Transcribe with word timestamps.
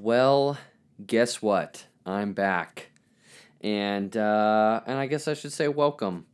Well, 0.00 0.56
guess 1.04 1.42
what? 1.42 1.84
I'm 2.06 2.32
back, 2.32 2.90
and 3.60 4.16
uh, 4.16 4.80
and 4.86 4.96
I 4.96 5.08
guess 5.08 5.26
I 5.26 5.34
should 5.34 5.52
say 5.52 5.66
welcome 5.66 6.26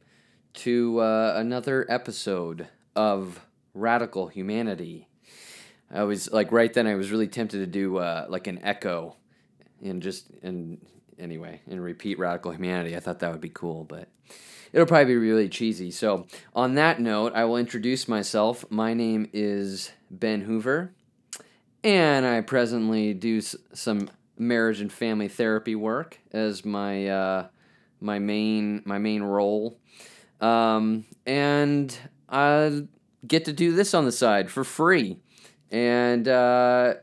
to 0.52 0.98
uh, 1.00 1.33
another 1.37 1.87
episode 1.88 2.69
of 2.95 3.40
Radical 3.72 4.29
Humanity. 4.29 5.08
I 5.90 6.03
was 6.03 6.30
like 6.30 6.53
right 6.53 6.74
then 6.74 6.87
I 6.87 6.95
was 6.95 7.11
really 7.11 7.27
tempted 7.27 7.56
to 7.61 7.66
do 7.66 7.96
uh, 7.96 8.27
like 8.29 8.48
an 8.48 8.61
echo, 8.62 9.17
and 9.83 10.03
just 10.03 10.28
and 10.42 10.87
anyway 11.19 11.62
and 11.67 11.83
repeat 11.83 12.19
Radical 12.19 12.53
Humanity. 12.53 12.94
I 12.94 13.01
thought 13.01 13.21
that 13.21 13.33
would 13.33 13.40
be 13.40 13.49
cool, 13.49 13.85
but 13.85 14.10
it'll 14.74 14.87
probably 14.87 15.15
be 15.15 15.17
really 15.17 15.49
cheesy. 15.49 15.90
So 15.90 16.27
on 16.55 16.74
that 16.74 17.01
note, 17.01 17.33
I 17.34 17.46
will 17.46 17.56
introduce 17.56 18.09
myself. 18.09 18.66
My 18.70 18.92
name 18.92 19.30
is 19.33 19.91
Ben 20.10 20.42
Hoover 20.42 20.92
and 21.84 22.27
I 22.27 22.41
presently 22.41 23.14
do 23.14 23.38
s- 23.38 23.56
some 23.74 24.10
marriage 24.38 24.80
and 24.80 24.92
family 24.92 25.28
therapy 25.28 25.77
work 25.77 26.18
as 26.32 26.64
my 26.64 27.09
uh, 27.09 27.46
my 28.00 28.18
main 28.18 28.82
my 28.84 28.98
main 28.98 29.22
role, 29.22 29.78
um, 30.40 31.04
and 31.26 31.96
I 32.28 32.86
get 33.26 33.45
to 33.46 33.52
do 33.52 33.73
this 33.73 33.95
on 33.95 34.04
the 34.04 34.12
side 34.12 34.50
for 34.50 34.64
free, 34.64 35.18
and 35.70 36.26
uh, 36.28 36.95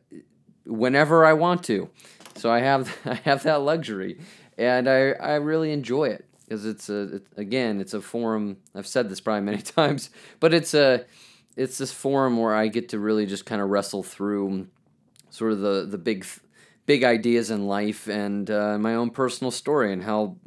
whenever 0.66 1.26
I 1.26 1.34
want 1.34 1.64
to. 1.66 1.90
So 2.36 2.52
I 2.52 2.60
have 2.62 2.96
I 3.06 3.16
have 3.16 3.44
that 3.44 3.62
luxury, 3.62 4.20
and 4.58 4.90
I 4.90 5.12
I 5.12 5.36
really 5.36 5.72
enjoy 5.72 6.06
it 6.10 6.26
because 6.46 6.66
it's 6.66 6.90
a 6.90 7.16
it, 7.18 7.28
again 7.38 7.82
it's 7.82 7.94
a 7.94 8.02
forum. 8.02 8.58
I've 8.76 8.88
said 8.88 9.10
this 9.10 9.22
probably 9.22 9.42
many 9.44 9.62
times, 9.64 10.10
but 10.40 10.54
it's 10.54 10.74
a 10.74 11.06
it's 11.56 11.78
this 11.78 11.92
forum 11.92 12.38
where 12.38 12.56
I 12.56 12.68
get 12.68 12.90
to 12.90 13.00
really 13.00 13.26
just 13.26 13.46
kind 13.46 13.62
of 13.62 13.70
wrestle 13.70 14.04
through 14.04 14.68
sort 15.30 15.52
of 15.54 15.60
the 15.60 15.86
the 15.90 15.98
big 15.98 16.26
big 16.86 17.04
ideas 17.04 17.52
in 17.52 17.68
life 17.68 18.08
and 18.08 18.50
uh, 18.50 18.78
my 18.78 18.96
own 18.96 19.10
personal 19.10 19.52
story 19.52 19.94
and 19.94 20.04
how 20.04 20.38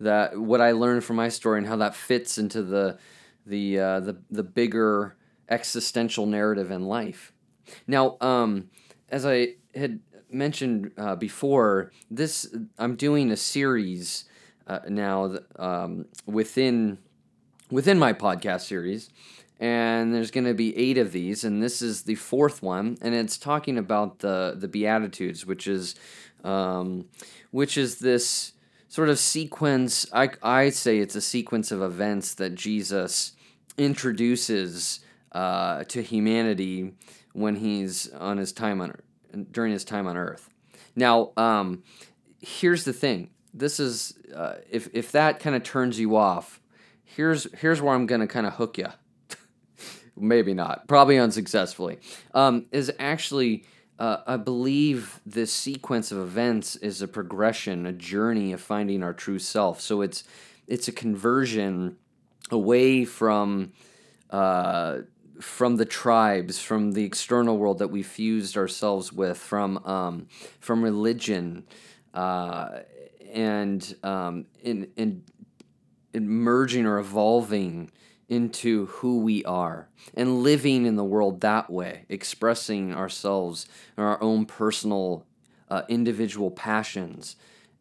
that 0.00 0.38
what 0.38 0.60
I 0.60 0.72
learned 0.72 1.04
from 1.04 1.16
my 1.16 1.28
story 1.28 1.58
and 1.58 1.66
how 1.66 1.76
that 1.76 1.94
fits 1.94 2.38
into 2.38 2.62
the 2.62 2.98
the 3.46 3.78
uh, 3.78 4.00
the 4.00 4.16
the 4.30 4.42
bigger 4.42 5.16
existential 5.48 6.26
narrative 6.26 6.70
in 6.70 6.82
life. 6.86 7.32
Now, 7.86 8.16
um, 8.20 8.70
as 9.08 9.24
I 9.24 9.54
had 9.74 10.00
mentioned 10.30 10.92
uh, 10.98 11.16
before, 11.16 11.92
this 12.10 12.54
I'm 12.78 12.96
doing 12.96 13.30
a 13.30 13.36
series 13.36 14.24
uh, 14.66 14.80
now 14.88 15.36
um, 15.56 16.06
within 16.26 16.98
within 17.70 17.98
my 17.98 18.12
podcast 18.12 18.62
series 18.62 19.10
and 19.58 20.14
there's 20.14 20.30
going 20.30 20.44
to 20.44 20.54
be 20.54 20.76
eight 20.76 20.98
of 20.98 21.12
these 21.12 21.44
and 21.44 21.62
this 21.62 21.80
is 21.80 22.02
the 22.02 22.14
fourth 22.14 22.62
one 22.62 22.96
and 23.00 23.14
it's 23.14 23.38
talking 23.38 23.78
about 23.78 24.18
the 24.20 24.54
the 24.56 24.68
beatitudes 24.68 25.46
which 25.46 25.66
is 25.66 25.94
um, 26.44 27.06
which 27.50 27.76
is 27.76 27.98
this 27.98 28.52
sort 28.88 29.08
of 29.08 29.18
sequence 29.18 30.06
I, 30.12 30.30
I 30.42 30.70
say 30.70 30.98
it's 30.98 31.14
a 31.14 31.20
sequence 31.20 31.70
of 31.70 31.82
events 31.82 32.34
that 32.34 32.54
jesus 32.54 33.32
introduces 33.78 35.00
uh, 35.32 35.84
to 35.84 36.02
humanity 36.02 36.94
when 37.32 37.56
he's 37.56 38.10
on 38.12 38.38
his 38.38 38.52
time 38.52 38.80
on 38.80 38.94
during 39.50 39.70
his 39.70 39.84
time 39.84 40.06
on 40.06 40.16
earth. 40.16 40.48
Now 40.94 41.32
um, 41.36 41.82
here's 42.40 42.84
the 42.84 42.94
thing. 42.94 43.28
This 43.52 43.78
is 43.78 44.14
uh, 44.34 44.54
if, 44.70 44.88
if 44.94 45.12
that 45.12 45.40
kind 45.40 45.54
of 45.54 45.62
turns 45.62 45.98
you 46.00 46.16
off 46.16 46.60
here's 47.06 47.46
here's 47.58 47.80
where 47.80 47.94
i'm 47.94 48.06
going 48.06 48.20
to 48.20 48.26
kind 48.26 48.46
of 48.46 48.54
hook 48.54 48.76
you 48.76 48.88
maybe 50.16 50.54
not, 50.54 50.86
probably 50.88 51.18
unsuccessfully, 51.18 51.98
um, 52.34 52.66
is 52.72 52.92
actually, 52.98 53.64
uh, 53.98 54.18
I 54.26 54.36
believe 54.36 55.20
this 55.26 55.52
sequence 55.52 56.12
of 56.12 56.18
events 56.18 56.76
is 56.76 57.02
a 57.02 57.08
progression, 57.08 57.86
a 57.86 57.92
journey 57.92 58.52
of 58.52 58.60
finding 58.60 59.02
our 59.02 59.12
true 59.12 59.38
self. 59.38 59.80
So 59.80 60.02
it's 60.02 60.24
it's 60.66 60.88
a 60.88 60.92
conversion 60.92 61.96
away 62.50 63.04
from 63.04 63.72
uh, 64.30 64.98
from 65.40 65.76
the 65.76 65.84
tribes, 65.84 66.58
from 66.58 66.92
the 66.92 67.04
external 67.04 67.58
world 67.58 67.78
that 67.78 67.88
we 67.88 68.02
fused 68.02 68.56
ourselves 68.56 69.12
with, 69.12 69.36
from 69.36 69.78
um, 69.84 70.26
from 70.60 70.82
religion, 70.82 71.64
uh, 72.14 72.80
and 73.32 73.94
um, 74.02 74.46
in 74.62 74.88
in, 74.96 75.22
in 76.12 76.28
merging 76.28 76.86
or 76.86 76.98
evolving 76.98 77.90
into 78.28 78.86
who 78.86 79.20
we 79.20 79.44
are 79.44 79.88
and 80.14 80.42
living 80.42 80.84
in 80.84 80.96
the 80.96 81.04
world 81.04 81.40
that 81.40 81.70
way, 81.70 82.04
expressing 82.08 82.92
ourselves 82.92 83.66
and 83.96 84.04
our 84.04 84.20
own 84.22 84.46
personal, 84.46 85.24
uh, 85.70 85.82
individual 85.88 86.50
passions 86.50 87.36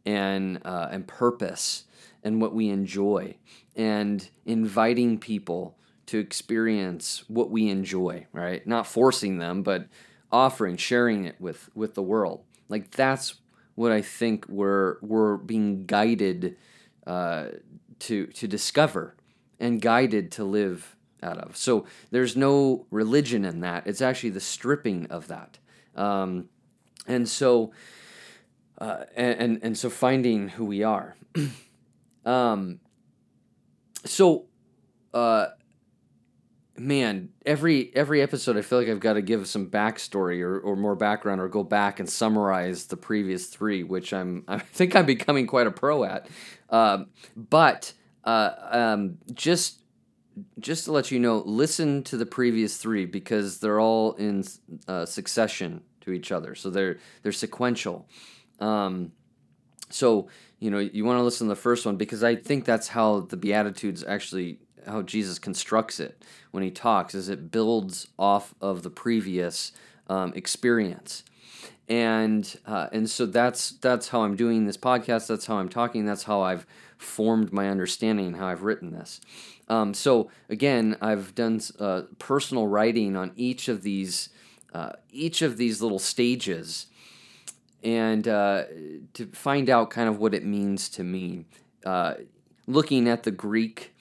and 0.06 0.60
uh, 0.66 0.88
and 0.92 1.08
purpose 1.08 1.86
and 2.24 2.42
what 2.42 2.54
we 2.54 2.70
enjoy, 2.70 3.36
and 3.76 4.30
inviting 4.46 5.18
people 5.20 5.78
to 6.08 6.20
experience 6.20 7.24
what 7.28 7.50
we 7.50 7.70
enjoy. 7.70 8.26
Right, 8.32 8.66
not 8.68 8.86
forcing 8.88 9.40
them, 9.40 9.64
but 9.64 9.88
offering, 10.32 10.78
sharing 10.78 11.26
it 11.26 11.36
with 11.40 11.70
with 11.76 11.96
the 11.96 12.04
world. 12.04 12.44
Like 12.70 12.92
that's 12.92 13.36
what 13.74 13.92
I 13.92 14.02
think 14.02 14.46
we're 14.48 14.98
we're 15.02 15.38
being 15.38 15.86
guided 15.86 16.56
uh, 17.08 17.48
to 18.00 18.28
to 18.28 18.48
discover 18.48 19.16
and 19.60 19.82
guided 19.82 20.32
to 20.34 20.44
live 20.44 20.96
out 21.24 21.38
of. 21.38 21.58
So 21.58 21.86
there's 22.12 22.36
no 22.36 22.86
religion 22.92 23.46
in 23.46 23.62
that. 23.62 23.88
It's 23.88 24.02
actually 24.02 24.32
the 24.32 24.40
stripping 24.40 25.08
of 25.08 25.28
that. 25.28 25.58
Um, 25.96 26.50
and 27.08 27.28
so, 27.28 27.72
uh, 28.80 29.06
and, 29.16 29.60
and, 29.64 29.78
so 29.78 29.90
finding 29.90 30.50
who 30.50 30.66
we 30.66 30.84
are. 30.84 31.16
um, 32.26 32.80
so, 34.04 34.46
uh, 35.14 35.48
man, 36.78 37.30
every 37.46 37.96
every 37.96 38.22
episode, 38.22 38.58
I 38.58 38.62
feel 38.62 38.80
like 38.80 38.90
I've 38.90 39.00
got 39.00 39.14
to 39.14 39.22
give 39.22 39.48
some 39.48 39.70
backstory 39.70 40.42
or, 40.42 40.60
or 40.60 40.76
more 40.76 40.96
background, 40.96 41.42
or 41.42 41.48
go 41.48 41.64
back 41.64 42.00
and 42.00 42.10
summarize 42.10 42.88
the 42.88 42.98
previous 42.98 43.48
three, 43.48 43.84
which 43.84 44.14
I'm 44.14 44.44
I 44.48 44.60
think 44.60 44.96
I'm 44.96 45.06
becoming 45.06 45.48
quite 45.48 45.68
a 45.68 45.72
pro 45.72 46.04
at. 46.04 46.28
Uh, 46.70 47.06
but 47.36 47.94
uh, 48.26 48.52
um, 48.72 49.18
just 49.34 49.82
just 50.60 50.84
to 50.86 50.92
let 50.92 51.12
you 51.12 51.20
know, 51.20 51.44
listen 51.46 52.04
to 52.04 52.18
the 52.18 52.26
previous 52.26 52.76
three 52.76 53.06
because 53.06 53.60
they're 53.60 53.80
all 53.80 54.14
in 54.14 54.44
uh, 54.88 55.06
succession 55.06 55.82
to 56.02 56.12
each 56.12 56.32
other, 56.32 56.56
so 56.56 56.70
they're 56.70 56.98
they're 57.24 57.32
sequential. 57.32 58.08
Um, 58.60 59.12
so 59.90 60.28
you 60.60 60.72
know 60.72 60.80
you 60.80 61.06
want 61.06 61.20
to 61.20 61.24
listen 61.24 61.48
to 61.48 61.54
the 61.54 61.62
first 61.62 61.86
one 61.86 61.96
because 61.96 62.24
I 62.24 62.36
think 62.36 62.66
that's 62.66 62.90
how 62.90 63.22
the 63.22 63.38
Beatitudes 63.38 64.04
actually 64.04 64.60
how 64.86 65.02
Jesus 65.02 65.40
constructs 65.40 66.00
it 66.00 66.24
when 66.52 66.64
he 66.64 66.72
talks 66.72 67.16
is 67.16 67.30
it 67.30 67.52
builds 67.52 68.08
off 68.20 68.54
of 68.62 68.84
the 68.84 68.90
previous 68.90 69.72
um, 70.08 70.32
experience 70.36 71.24
and 71.88 72.58
uh, 72.66 72.88
and 72.92 73.10
so 73.10 73.26
that's 73.26 73.72
that's 73.72 74.10
how 74.10 74.24
I'm 74.24 74.36
doing 74.36 74.66
this 74.66 74.78
podcast. 74.78 75.28
That's 75.28 75.46
how 75.46 75.58
I'm 75.58 75.70
talking. 75.70 76.06
That's 76.06 76.24
how 76.24 76.42
I've 76.42 76.66
formed 76.98 77.54
my 77.54 77.70
understanding 77.70 78.28
and 78.28 78.36
how 78.36 78.48
I've 78.48 78.64
written 78.64 78.92
this. 78.92 79.22
Um, 79.68 79.94
so 79.94 80.30
again, 80.50 80.98
I've 81.02 81.36
done 81.36 81.62
uh, 81.80 82.04
personal 82.20 82.68
writing 82.68 83.16
on 83.16 83.32
each 83.36 83.68
of 83.68 83.84
these 83.84 84.30
uh, 84.74 84.94
each 85.12 85.42
of 85.42 85.58
these 85.58 85.82
little 85.82 86.00
stages, 86.00 86.88
and 87.84 88.28
uh, 88.28 88.64
to 89.14 89.28
find 89.28 89.70
out 89.70 89.90
kind 89.90 90.10
of 90.10 90.20
what 90.20 90.34
it 90.34 90.46
means 90.46 90.90
to 90.90 91.04
me. 91.04 91.46
Uh, 91.86 92.16
looking 92.68 93.08
at 93.08 93.22
the 93.22 93.32
Greek, 93.32 93.94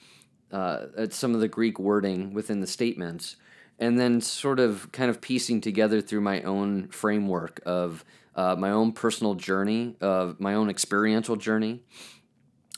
uh, 0.51 0.87
at 0.97 1.13
some 1.13 1.35
of 1.35 1.39
the 1.39 1.47
Greek 1.47 1.77
wording 1.77 2.33
within 2.33 2.61
the 2.61 2.67
statements 2.67 3.35
and 3.79 3.99
then 3.99 4.21
sort 4.21 4.59
of 4.59 4.91
kind 4.91 5.09
of 5.09 5.21
piecing 5.21 5.61
together 5.61 6.01
through 6.01 6.21
my 6.21 6.41
own 6.43 6.87
framework 6.87 7.61
of 7.65 8.05
uh, 8.35 8.55
my 8.57 8.71
own 8.71 8.91
personal 8.91 9.35
journey, 9.35 9.95
of 10.01 10.39
my 10.39 10.53
own 10.53 10.69
experiential 10.69 11.35
journey, 11.35 11.83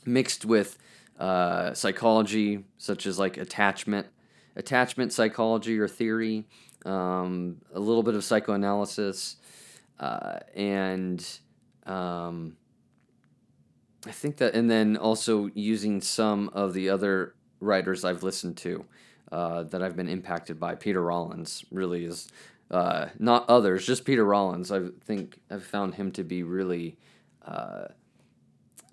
mixed 0.06 0.46
with 0.46 0.78
uh, 1.20 1.74
psychology, 1.74 2.66
such 2.78 3.06
as 3.06 3.18
like 3.18 3.38
attachment, 3.38 4.08
attachment 4.56 5.14
psychology 5.14 5.80
or 5.80 5.88
theory, 5.88 6.46
um, 6.86 7.58
a 7.74 7.80
little 7.80 8.04
bit 8.04 8.16
of 8.16 8.24
psychoanalysis, 8.24 9.38
uh, 10.00 10.40
and 10.56 11.40
um, 11.86 12.56
I 14.06 14.12
think 14.12 14.38
that, 14.38 14.54
and 14.54 14.70
then 14.70 14.96
also 14.96 15.50
using 15.54 16.02
some 16.02 16.50
of 16.54 16.74
the 16.74 16.90
other 16.90 17.34
writers 17.60 18.06
I've 18.06 18.24
listened 18.24 18.58
to 18.58 18.86
uh, 19.32 19.64
that 19.64 19.82
I've 19.82 19.96
been 19.96 20.10
impacted 20.10 20.60
by. 20.60 20.76
Peter 20.76 21.02
Rollins 21.02 21.66
really 21.72 22.06
is 22.06 22.30
uh, 22.72 23.08
not 23.20 23.50
others, 23.50 23.86
just 23.86 24.06
Peter 24.06 24.26
Rollins. 24.26 24.72
I 24.72 24.82
think 25.06 25.40
I've 25.50 25.64
found 25.64 25.96
him 25.96 26.12
to 26.14 26.24
be 26.24 26.44
really 26.44 26.98
uh, 27.46 27.88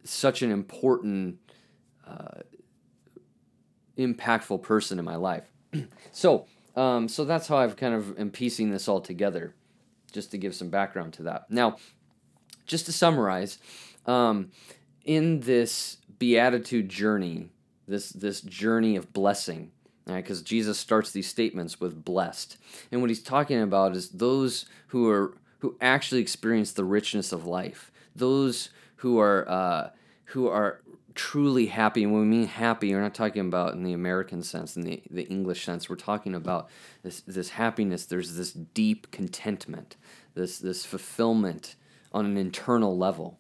such 0.04 0.42
an 0.42 0.50
important, 0.50 1.38
uh, 2.06 2.42
impactful 3.98 4.62
person 4.62 4.98
in 4.98 5.04
my 5.04 5.16
life. 5.16 5.50
so, 6.12 6.46
um, 6.76 7.08
so 7.08 7.25
that's 7.25 7.48
how 7.48 7.56
I've 7.56 7.76
kind 7.76 7.94
of 7.94 8.19
am 8.19 8.30
piecing 8.30 8.70
this 8.70 8.88
all 8.88 9.00
together, 9.00 9.54
just 10.12 10.30
to 10.32 10.38
give 10.38 10.54
some 10.54 10.69
background 10.69 11.12
to 11.14 11.25
that. 11.25 11.50
Now, 11.50 11.76
just 12.66 12.87
to 12.87 12.92
summarize, 12.92 13.58
um, 14.06 14.50
in 15.04 15.40
this 15.40 15.98
beatitude 16.19 16.88
journey, 16.88 17.50
this 17.87 18.10
this 18.10 18.40
journey 18.40 18.96
of 18.96 19.12
blessing, 19.12 19.72
because 20.06 20.40
right, 20.40 20.46
Jesus 20.46 20.78
starts 20.78 21.10
these 21.10 21.26
statements 21.26 21.80
with 21.80 22.04
blessed, 22.04 22.58
and 22.92 23.00
what 23.00 23.10
he's 23.10 23.22
talking 23.22 23.60
about 23.60 23.96
is 23.96 24.10
those 24.10 24.66
who 24.88 25.08
are 25.08 25.36
who 25.60 25.76
actually 25.80 26.20
experience 26.20 26.72
the 26.72 26.84
richness 26.84 27.32
of 27.32 27.46
life, 27.46 27.90
those 28.14 28.68
who 28.96 29.18
are 29.18 29.48
uh, 29.48 29.90
who 30.26 30.48
are 30.48 30.80
truly 31.14 31.66
happy. 31.66 32.02
And 32.02 32.12
when 32.12 32.22
we 32.22 32.28
mean 32.28 32.46
happy, 32.46 32.92
we're 32.92 33.00
not 33.00 33.14
talking 33.14 33.46
about 33.46 33.74
in 33.74 33.84
the 33.84 33.92
American 33.92 34.42
sense, 34.42 34.76
in 34.76 34.82
the, 34.82 35.02
the 35.10 35.22
English 35.24 35.64
sense. 35.64 35.88
We're 35.88 35.96
talking 35.96 36.34
about 36.34 36.68
this, 37.02 37.20
this 37.20 37.50
happiness. 37.50 38.06
There's 38.06 38.36
this 38.36 38.52
deep 38.52 39.10
contentment, 39.10 39.96
this, 40.34 40.58
this 40.58 40.84
fulfillment 40.84 41.76
on 42.12 42.26
an 42.26 42.36
internal 42.36 42.96
level. 42.96 43.38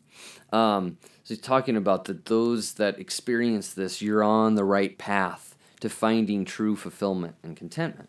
Um, 0.52 0.98
so 1.24 1.34
he's 1.34 1.40
talking 1.40 1.76
about 1.76 2.04
that 2.04 2.26
those 2.26 2.74
that 2.74 2.98
experience 2.98 3.74
this, 3.74 4.00
you're 4.00 4.22
on 4.22 4.54
the 4.54 4.64
right 4.64 4.96
path 4.96 5.53
to 5.84 5.90
finding 5.90 6.46
true 6.46 6.74
fulfillment 6.76 7.34
and 7.42 7.58
contentment. 7.58 8.08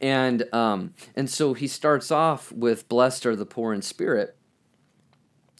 And 0.00 0.52
um, 0.52 0.94
and 1.14 1.30
so 1.30 1.54
he 1.54 1.68
starts 1.68 2.10
off 2.10 2.50
with 2.50 2.88
blessed 2.88 3.24
are 3.24 3.36
the 3.36 3.46
poor 3.46 3.72
in 3.72 3.82
spirit, 3.82 4.36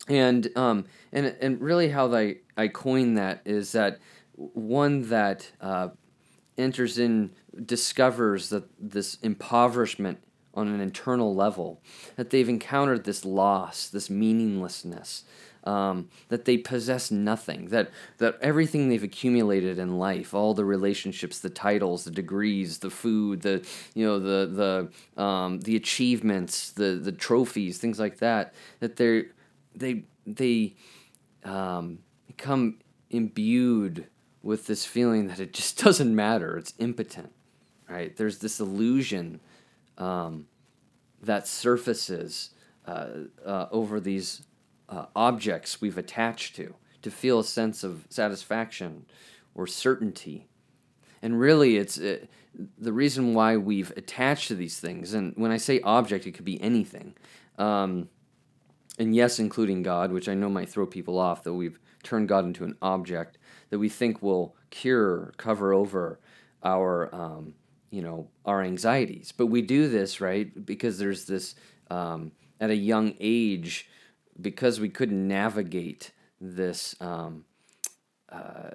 and 0.08 0.48
um, 0.56 0.86
and 1.12 1.26
and 1.40 1.60
really 1.60 1.90
how 1.90 2.12
I 2.12 2.38
I 2.56 2.66
coined 2.66 3.16
that 3.18 3.42
is 3.44 3.70
that 3.70 4.00
one 4.34 5.08
that 5.10 5.52
uh, 5.60 5.90
enters 6.56 6.98
in 6.98 7.30
discovers 7.64 8.48
that 8.48 8.64
this 8.80 9.14
impoverishment 9.22 10.18
on 10.54 10.66
an 10.66 10.80
internal 10.80 11.36
level 11.36 11.80
that 12.16 12.30
they've 12.30 12.48
encountered 12.48 13.04
this 13.04 13.24
loss 13.24 13.88
this 13.88 14.10
meaninglessness 14.10 15.22
um, 15.68 16.08
that 16.28 16.44
they 16.44 16.56
possess 16.56 17.10
nothing 17.10 17.66
that 17.66 17.90
that 18.18 18.38
everything 18.40 18.88
they've 18.88 19.02
accumulated 19.02 19.78
in 19.78 19.98
life 19.98 20.32
all 20.34 20.54
the 20.54 20.64
relationships 20.64 21.40
the 21.40 21.50
titles 21.50 22.04
the 22.04 22.10
degrees 22.10 22.78
the 22.78 22.90
food 22.90 23.42
the 23.42 23.56
you 23.94 24.06
know 24.06 24.18
the 24.18 24.90
the 25.16 25.22
um, 25.22 25.60
the 25.60 25.76
achievements 25.76 26.70
the 26.72 26.90
the 27.02 27.12
trophies 27.12 27.78
things 27.78 27.98
like 27.98 28.18
that 28.18 28.54
that 28.80 28.96
they're 28.96 29.26
they 29.74 30.04
they 30.26 30.74
um, 31.44 31.98
become 32.26 32.78
imbued 33.10 34.06
with 34.42 34.66
this 34.66 34.84
feeling 34.84 35.28
that 35.28 35.40
it 35.40 35.52
just 35.52 35.78
doesn't 35.84 36.14
matter. 36.14 36.56
It's 36.56 36.74
impotent, 36.78 37.32
right? 37.88 38.16
There's 38.16 38.38
this 38.38 38.60
illusion 38.60 39.40
um, 39.96 40.46
that 41.22 41.46
surfaces 41.46 42.50
uh, 42.86 43.08
uh, 43.44 43.66
over 43.70 44.00
these 44.00 44.42
uh, 44.88 45.06
objects 45.14 45.80
we've 45.80 45.98
attached 45.98 46.56
to 46.56 46.74
to 47.02 47.10
feel 47.10 47.38
a 47.38 47.44
sense 47.44 47.84
of 47.84 48.06
satisfaction 48.10 49.06
or 49.54 49.66
certainty. 49.66 50.46
And 51.22 51.38
really, 51.38 51.76
it's 51.76 51.98
uh, 51.98 52.18
the 52.78 52.92
reason 52.92 53.34
why 53.34 53.56
we've 53.56 53.92
attached 53.96 54.48
to 54.48 54.54
these 54.54 54.78
things. 54.80 55.14
And 55.14 55.32
when 55.36 55.50
I 55.50 55.56
say 55.56 55.80
object, 55.80 56.26
it 56.26 56.32
could 56.32 56.44
be 56.44 56.60
anything. 56.60 57.14
Um, 57.58 58.08
and 58.98 59.14
yes, 59.14 59.38
including 59.38 59.82
God, 59.82 60.12
which 60.12 60.28
I 60.28 60.34
know 60.34 60.48
might 60.48 60.68
throw 60.68 60.86
people 60.86 61.18
off, 61.18 61.44
that 61.44 61.54
we've 61.54 61.78
turned 62.02 62.28
God 62.28 62.44
into 62.44 62.64
an 62.64 62.76
object 62.82 63.38
that 63.70 63.78
we 63.78 63.88
think 63.88 64.22
will 64.22 64.56
cure, 64.70 65.32
cover 65.36 65.72
over 65.72 66.18
our, 66.62 67.14
um, 67.14 67.54
you 67.90 68.02
know, 68.02 68.28
our 68.44 68.62
anxieties. 68.62 69.32
But 69.36 69.46
we 69.46 69.62
do 69.62 69.88
this 69.88 70.20
right 70.20 70.64
because 70.64 70.98
there's 70.98 71.26
this 71.26 71.54
um, 71.90 72.32
at 72.60 72.70
a 72.70 72.76
young 72.76 73.14
age, 73.20 73.88
because 74.40 74.80
we 74.80 74.88
couldn't 74.88 75.26
navigate 75.26 76.12
this. 76.40 76.94
Um, 77.00 77.44
uh, 78.30 78.70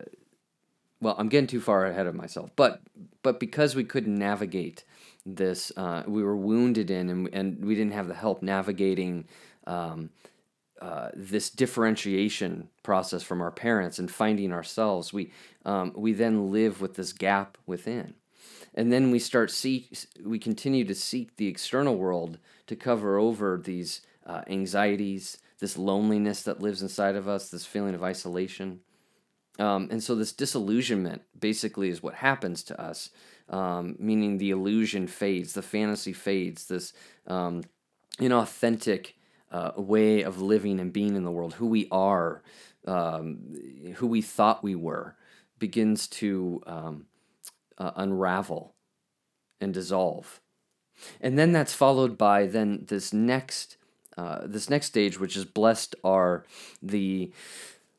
well, 1.01 1.15
I'm 1.17 1.27
getting 1.27 1.47
too 1.47 1.61
far 1.61 1.85
ahead 1.85 2.07
of 2.07 2.15
myself, 2.15 2.51
but 2.55 2.81
but 3.21 3.39
because 3.39 3.75
we 3.75 3.83
couldn't 3.83 4.15
navigate 4.15 4.83
this, 5.25 5.71
uh, 5.77 6.03
we 6.07 6.23
were 6.23 6.35
wounded 6.35 6.89
in, 6.89 7.09
and 7.09 7.29
and 7.33 7.65
we 7.65 7.75
didn't 7.75 7.93
have 7.93 8.07
the 8.07 8.13
help 8.13 8.41
navigating 8.41 9.25
um, 9.67 10.09
uh, 10.83 11.09
this 11.13 11.49
differentiation 11.49 12.67
process 12.83 13.23
from 13.23 13.41
our 13.41 13.51
parents 13.51 13.99
and 13.99 14.11
finding 14.11 14.51
ourselves, 14.51 15.13
we 15.13 15.31
um, 15.63 15.93
we 15.95 16.11
then 16.11 16.51
live 16.51 16.81
with 16.81 16.95
this 16.95 17.13
gap 17.13 17.57
within, 17.65 18.15
and 18.75 18.91
then 18.91 19.09
we 19.09 19.17
start 19.17 19.49
seek 19.49 19.97
we 20.25 20.37
continue 20.37 20.83
to 20.83 20.93
seek 20.93 21.37
the 21.37 21.47
external 21.47 21.95
world 21.95 22.37
to 22.67 22.75
cover 22.75 23.17
over 23.17 23.61
these 23.63 24.01
uh, 24.25 24.41
anxieties, 24.47 25.37
this 25.63 25.77
loneliness 25.77 26.43
that 26.43 26.59
lives 26.59 26.81
inside 26.81 27.15
of 27.15 27.25
us, 27.25 27.49
this 27.49 27.65
feeling 27.65 27.95
of 27.95 28.03
isolation, 28.03 28.81
um, 29.59 29.87
and 29.89 30.03
so 30.03 30.13
this 30.13 30.33
disillusionment 30.33 31.21
basically 31.39 31.87
is 31.87 32.03
what 32.03 32.15
happens 32.15 32.63
to 32.63 32.81
us, 32.81 33.11
um, 33.47 33.95
meaning 33.97 34.37
the 34.37 34.49
illusion 34.49 35.07
fades, 35.07 35.53
the 35.53 35.61
fantasy 35.61 36.11
fades, 36.11 36.65
this 36.65 36.91
um, 37.27 37.63
inauthentic 38.19 39.13
uh, 39.51 39.71
way 39.77 40.21
of 40.21 40.41
living 40.41 40.81
and 40.81 40.91
being 40.91 41.15
in 41.15 41.23
the 41.23 41.31
world, 41.31 41.53
who 41.53 41.67
we 41.67 41.87
are, 41.91 42.41
um, 42.85 43.55
who 43.95 44.07
we 44.07 44.21
thought 44.21 44.63
we 44.63 44.75
were, 44.75 45.15
begins 45.59 46.07
to 46.07 46.61
um, 46.67 47.05
uh, 47.77 47.91
unravel 47.95 48.75
and 49.61 49.73
dissolve. 49.73 50.41
And 51.21 51.39
then 51.39 51.53
that's 51.53 51.73
followed 51.73 52.17
by 52.17 52.47
then 52.47 52.85
this 52.87 53.13
next 53.13 53.77
uh, 54.17 54.41
this 54.45 54.69
next 54.69 54.87
stage, 54.87 55.19
which 55.19 55.35
is 55.35 55.45
blessed 55.45 55.95
are 56.03 56.45
the 56.81 57.31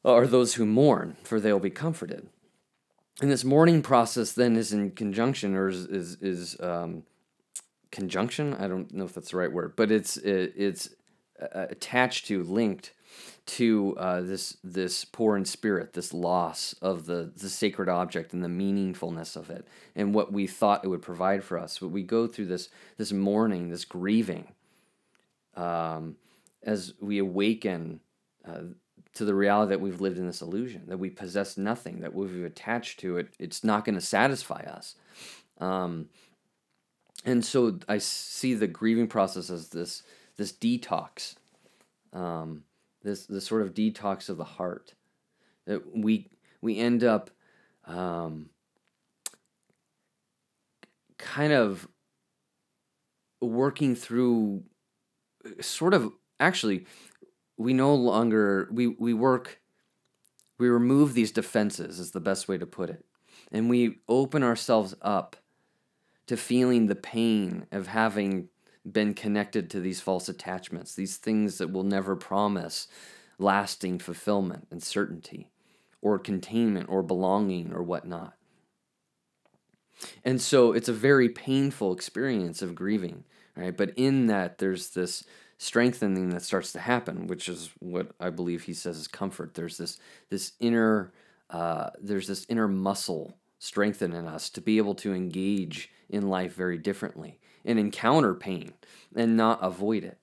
are 0.04 0.26
those 0.26 0.54
who 0.54 0.66
mourn, 0.66 1.16
for 1.22 1.40
they 1.40 1.52
will 1.52 1.60
be 1.60 1.70
comforted. 1.70 2.28
And 3.20 3.30
this 3.30 3.44
mourning 3.44 3.80
process 3.82 4.32
then 4.32 4.56
is 4.56 4.72
in 4.72 4.90
conjunction, 4.90 5.54
or 5.54 5.68
is 5.68 5.86
is, 5.86 6.16
is 6.20 6.60
um, 6.60 7.04
conjunction. 7.90 8.54
I 8.54 8.68
don't 8.68 8.92
know 8.92 9.04
if 9.04 9.14
that's 9.14 9.30
the 9.30 9.36
right 9.36 9.52
word, 9.52 9.74
but 9.76 9.90
it's 9.90 10.16
it, 10.18 10.52
it's 10.56 10.90
uh, 11.40 11.66
attached 11.70 12.26
to, 12.26 12.42
linked 12.42 12.92
to 13.46 13.94
uh, 13.98 14.20
this 14.20 14.56
this 14.64 15.04
poor 15.04 15.36
in 15.36 15.44
spirit, 15.44 15.92
this 15.92 16.12
loss 16.12 16.74
of 16.82 17.06
the 17.06 17.32
the 17.36 17.48
sacred 17.48 17.88
object 17.88 18.32
and 18.32 18.42
the 18.42 18.48
meaningfulness 18.48 19.36
of 19.36 19.50
it, 19.50 19.66
and 19.94 20.14
what 20.14 20.32
we 20.32 20.46
thought 20.46 20.84
it 20.84 20.88
would 20.88 21.02
provide 21.02 21.44
for 21.44 21.58
us. 21.58 21.78
But 21.78 21.88
we 21.88 22.02
go 22.02 22.26
through 22.26 22.46
this 22.46 22.68
this 22.96 23.12
mourning, 23.12 23.68
this 23.68 23.84
grieving, 23.84 24.52
um, 25.56 26.16
as 26.62 26.94
we 27.00 27.18
awaken 27.18 28.00
uh, 28.46 28.62
to 29.14 29.24
the 29.24 29.34
reality 29.34 29.70
that 29.70 29.80
we've 29.80 30.00
lived 30.00 30.18
in 30.18 30.26
this 30.26 30.42
illusion, 30.42 30.84
that 30.88 30.98
we 30.98 31.10
possess 31.10 31.56
nothing, 31.56 32.00
that 32.00 32.14
we've 32.14 32.44
attached 32.44 33.00
to 33.00 33.18
it, 33.18 33.28
it's 33.38 33.62
not 33.62 33.84
going 33.84 33.94
to 33.94 34.00
satisfy 34.00 34.60
us. 34.62 34.96
Um, 35.58 36.08
and 37.24 37.44
so 37.44 37.78
I 37.88 37.98
see 37.98 38.54
the 38.54 38.66
grieving 38.66 39.06
process 39.06 39.50
as 39.50 39.68
this 39.68 40.02
this 40.36 40.52
detox, 40.52 41.36
um, 42.12 42.64
this 43.02 43.26
this 43.26 43.46
sort 43.46 43.62
of 43.62 43.72
detox 43.72 44.28
of 44.28 44.36
the 44.36 44.44
heart. 44.44 44.94
That 45.66 45.96
we 45.96 46.28
we 46.60 46.78
end 46.78 47.04
up 47.04 47.30
um, 47.86 48.50
kind 51.18 51.52
of 51.52 51.88
working 53.40 53.94
through 53.94 54.64
sort 55.60 55.94
of 55.94 56.12
actually 56.40 56.86
we 57.56 57.72
no 57.72 57.94
longer 57.94 58.68
we 58.72 58.88
we 58.88 59.14
work 59.14 59.60
we 60.58 60.68
remove 60.68 61.14
these 61.14 61.32
defenses 61.32 61.98
is 61.98 62.12
the 62.12 62.20
best 62.20 62.48
way 62.48 62.58
to 62.58 62.66
put 62.66 62.90
it 62.90 63.04
and 63.52 63.68
we 63.68 64.00
open 64.08 64.42
ourselves 64.42 64.94
up 65.02 65.36
to 66.26 66.36
feeling 66.36 66.86
the 66.86 66.94
pain 66.94 67.66
of 67.70 67.86
having 67.86 68.48
been 68.90 69.14
connected 69.14 69.70
to 69.70 69.80
these 69.80 70.00
false 70.00 70.28
attachments, 70.28 70.94
these 70.94 71.16
things 71.16 71.58
that 71.58 71.72
will 71.72 71.84
never 71.84 72.16
promise 72.16 72.86
lasting 73.38 73.98
fulfillment 73.98 74.68
and 74.70 74.82
certainty, 74.82 75.50
or 76.00 76.18
containment, 76.18 76.88
or 76.88 77.02
belonging, 77.02 77.72
or 77.72 77.82
whatnot. 77.82 78.34
And 80.24 80.40
so 80.40 80.72
it's 80.72 80.88
a 80.88 80.92
very 80.92 81.28
painful 81.28 81.92
experience 81.92 82.62
of 82.62 82.74
grieving, 82.74 83.24
right? 83.56 83.76
But 83.76 83.92
in 83.96 84.26
that, 84.26 84.58
there's 84.58 84.90
this 84.90 85.24
strengthening 85.58 86.30
that 86.30 86.42
starts 86.42 86.72
to 86.72 86.80
happen, 86.80 87.26
which 87.26 87.48
is 87.48 87.70
what 87.78 88.12
I 88.20 88.30
believe 88.30 88.64
he 88.64 88.74
says 88.74 88.98
is 88.98 89.08
comfort. 89.08 89.54
There's 89.54 89.78
this 89.78 89.98
this 90.30 90.52
inner 90.60 91.12
uh, 91.50 91.90
there's 92.00 92.26
this 92.26 92.46
inner 92.48 92.68
muscle 92.68 93.36
strengthened 93.58 94.14
in 94.14 94.26
us 94.26 94.50
to 94.50 94.60
be 94.60 94.78
able 94.78 94.94
to 94.94 95.14
engage 95.14 95.90
in 96.10 96.28
life 96.28 96.54
very 96.54 96.76
differently 96.76 97.38
and 97.64 97.78
encounter 97.78 98.34
pain 98.34 98.74
and 99.14 99.36
not 99.36 99.58
avoid 99.62 100.04
it. 100.04 100.18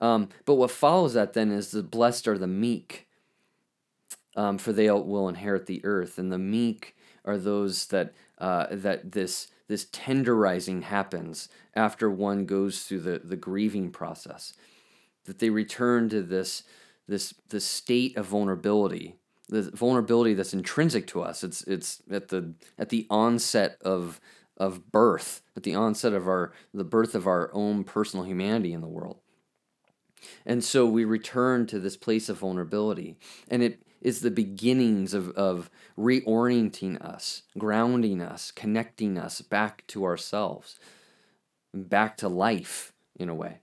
Um, 0.00 0.28
but 0.44 0.56
what 0.56 0.70
follows 0.70 1.14
that 1.14 1.32
then 1.32 1.50
is 1.50 1.70
the 1.70 1.82
blessed 1.82 2.28
are 2.28 2.36
the 2.36 2.46
meek, 2.46 3.06
um, 4.36 4.58
for 4.58 4.72
they 4.72 4.90
will 4.90 5.28
inherit 5.28 5.66
the 5.66 5.84
earth, 5.84 6.18
and 6.18 6.32
the 6.32 6.38
meek 6.38 6.96
are 7.24 7.38
those 7.38 7.86
that 7.86 8.12
uh, 8.38 8.66
that 8.70 9.12
this 9.12 9.48
this 9.68 9.86
tenderizing 9.86 10.82
happens 10.82 11.48
after 11.74 12.10
one 12.10 12.44
goes 12.46 12.82
through 12.82 13.00
the, 13.00 13.20
the 13.24 13.36
grieving 13.36 13.90
process, 13.90 14.54
that 15.24 15.38
they 15.38 15.50
return 15.50 16.08
to 16.10 16.22
this 16.22 16.64
this 17.06 17.34
this 17.50 17.64
state 17.64 18.16
of 18.16 18.26
vulnerability, 18.26 19.16
the 19.48 19.62
vulnerability 19.62 20.34
that's 20.34 20.54
intrinsic 20.54 21.06
to 21.08 21.22
us. 21.22 21.44
It's 21.44 21.62
it's 21.64 22.02
at 22.10 22.28
the 22.28 22.54
at 22.78 22.88
the 22.88 23.06
onset 23.10 23.78
of 23.82 24.20
of 24.56 24.90
birth, 24.92 25.42
at 25.56 25.62
the 25.64 25.74
onset 25.74 26.12
of 26.12 26.26
our 26.26 26.52
the 26.72 26.84
birth 26.84 27.14
of 27.14 27.26
our 27.26 27.50
own 27.52 27.84
personal 27.84 28.24
humanity 28.24 28.72
in 28.72 28.80
the 28.80 28.88
world. 28.88 29.18
And 30.46 30.64
so 30.64 30.86
we 30.86 31.04
return 31.04 31.66
to 31.66 31.78
this 31.78 31.96
place 31.96 32.28
of 32.28 32.38
vulnerability. 32.38 33.16
And 33.48 33.62
it 33.62 33.82
is 34.04 34.20
the 34.20 34.30
beginnings 34.30 35.14
of, 35.14 35.30
of 35.30 35.70
reorienting 35.98 37.00
us, 37.00 37.42
grounding 37.58 38.20
us, 38.20 38.50
connecting 38.50 39.18
us 39.18 39.40
back 39.40 39.84
to 39.88 40.04
ourselves, 40.04 40.78
back 41.72 42.16
to 42.18 42.28
life 42.28 42.92
in 43.16 43.28
a 43.28 43.34
way. 43.34 43.60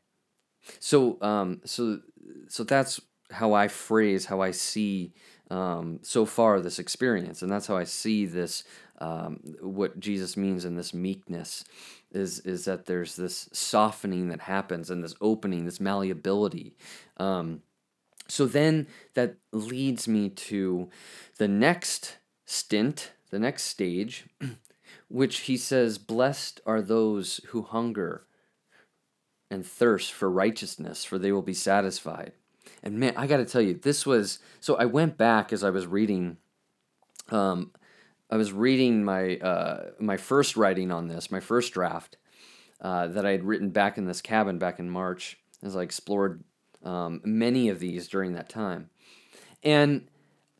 So 0.79 1.21
um, 1.21 1.61
so 1.63 1.99
so 2.47 2.63
that's 2.63 2.99
how 3.31 3.53
I 3.53 3.67
phrase, 3.67 4.25
how 4.25 4.41
I 4.41 4.51
see 4.51 5.13
um, 5.49 5.99
so 6.01 6.25
far 6.25 6.59
this 6.59 6.79
experience, 6.79 7.41
and 7.41 7.51
that's 7.51 7.67
how 7.67 7.77
I 7.77 7.85
see 7.85 8.25
this. 8.25 8.63
Um, 8.99 9.39
what 9.61 9.99
Jesus 9.99 10.37
means 10.37 10.63
in 10.63 10.75
this 10.75 10.93
meekness 10.93 11.65
is 12.11 12.39
is 12.41 12.65
that 12.65 12.85
there's 12.85 13.15
this 13.15 13.49
softening 13.51 14.29
that 14.29 14.41
happens 14.41 14.91
and 14.91 15.03
this 15.03 15.15
opening, 15.21 15.65
this 15.65 15.79
malleability. 15.79 16.75
Um, 17.17 17.61
so 18.31 18.45
then 18.45 18.87
that 19.13 19.35
leads 19.51 20.07
me 20.07 20.29
to 20.29 20.89
the 21.37 21.47
next 21.47 22.17
stint, 22.45 23.11
the 23.29 23.39
next 23.39 23.63
stage, 23.63 24.25
which 25.09 25.41
he 25.41 25.57
says, 25.57 25.97
"Blessed 25.97 26.61
are 26.65 26.81
those 26.81 27.41
who 27.49 27.61
hunger." 27.63 28.25
and 29.51 29.65
thirst 29.65 30.13
for 30.13 30.31
righteousness, 30.31 31.03
for 31.03 31.19
they 31.19 31.33
will 31.33 31.41
be 31.41 31.53
satisfied. 31.53 32.31
And 32.81 32.97
man, 32.97 33.13
I 33.17 33.27
got 33.27 33.37
to 33.37 33.45
tell 33.45 33.61
you, 33.61 33.73
this 33.73 34.05
was 34.05 34.39
so. 34.61 34.75
I 34.75 34.85
went 34.85 35.17
back 35.17 35.51
as 35.51 35.63
I 35.63 35.69
was 35.69 35.85
reading. 35.85 36.37
Um, 37.29 37.71
I 38.29 38.37
was 38.37 38.53
reading 38.53 39.03
my 39.03 39.35
uh, 39.37 39.89
my 39.99 40.17
first 40.17 40.55
writing 40.55 40.89
on 40.89 41.09
this, 41.09 41.29
my 41.29 41.41
first 41.41 41.73
draft 41.73 42.17
uh, 42.79 43.07
that 43.07 43.25
I 43.25 43.31
had 43.31 43.43
written 43.43 43.69
back 43.69 43.97
in 43.97 44.05
this 44.05 44.21
cabin 44.21 44.57
back 44.57 44.79
in 44.79 44.89
March, 44.89 45.37
as 45.61 45.75
I 45.75 45.81
explored 45.81 46.43
um, 46.83 47.21
many 47.23 47.69
of 47.69 47.79
these 47.79 48.07
during 48.07 48.33
that 48.33 48.49
time, 48.49 48.89
and 49.63 50.07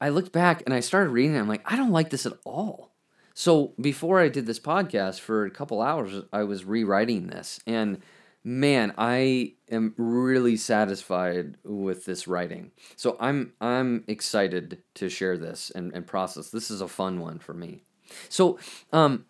I 0.01 0.09
looked 0.09 0.31
back 0.31 0.63
and 0.65 0.73
I 0.73 0.79
started 0.79 1.11
reading 1.11 1.35
it. 1.35 1.39
I'm 1.39 1.47
like, 1.47 1.61
I 1.63 1.75
don't 1.75 1.91
like 1.91 2.09
this 2.09 2.25
at 2.25 2.33
all. 2.43 2.91
So 3.33 3.73
before 3.79 4.19
I 4.19 4.29
did 4.29 4.47
this 4.47 4.59
podcast 4.59 5.19
for 5.19 5.45
a 5.45 5.51
couple 5.51 5.81
hours, 5.81 6.23
I 6.33 6.43
was 6.43 6.65
rewriting 6.65 7.27
this 7.27 7.59
and 7.65 8.01
man, 8.43 8.93
I 8.97 9.53
am 9.69 9.93
really 9.97 10.57
satisfied 10.57 11.57
with 11.63 12.05
this 12.05 12.27
writing. 12.27 12.71
So 12.95 13.15
I'm 13.19 13.53
I'm 13.61 14.03
excited 14.07 14.79
to 14.95 15.09
share 15.09 15.37
this 15.37 15.71
and, 15.73 15.93
and 15.93 16.05
process. 16.05 16.49
This 16.49 16.71
is 16.71 16.81
a 16.81 16.87
fun 16.87 17.19
one 17.19 17.37
for 17.39 17.53
me. 17.53 17.83
So 18.27 18.57
um 18.91 19.25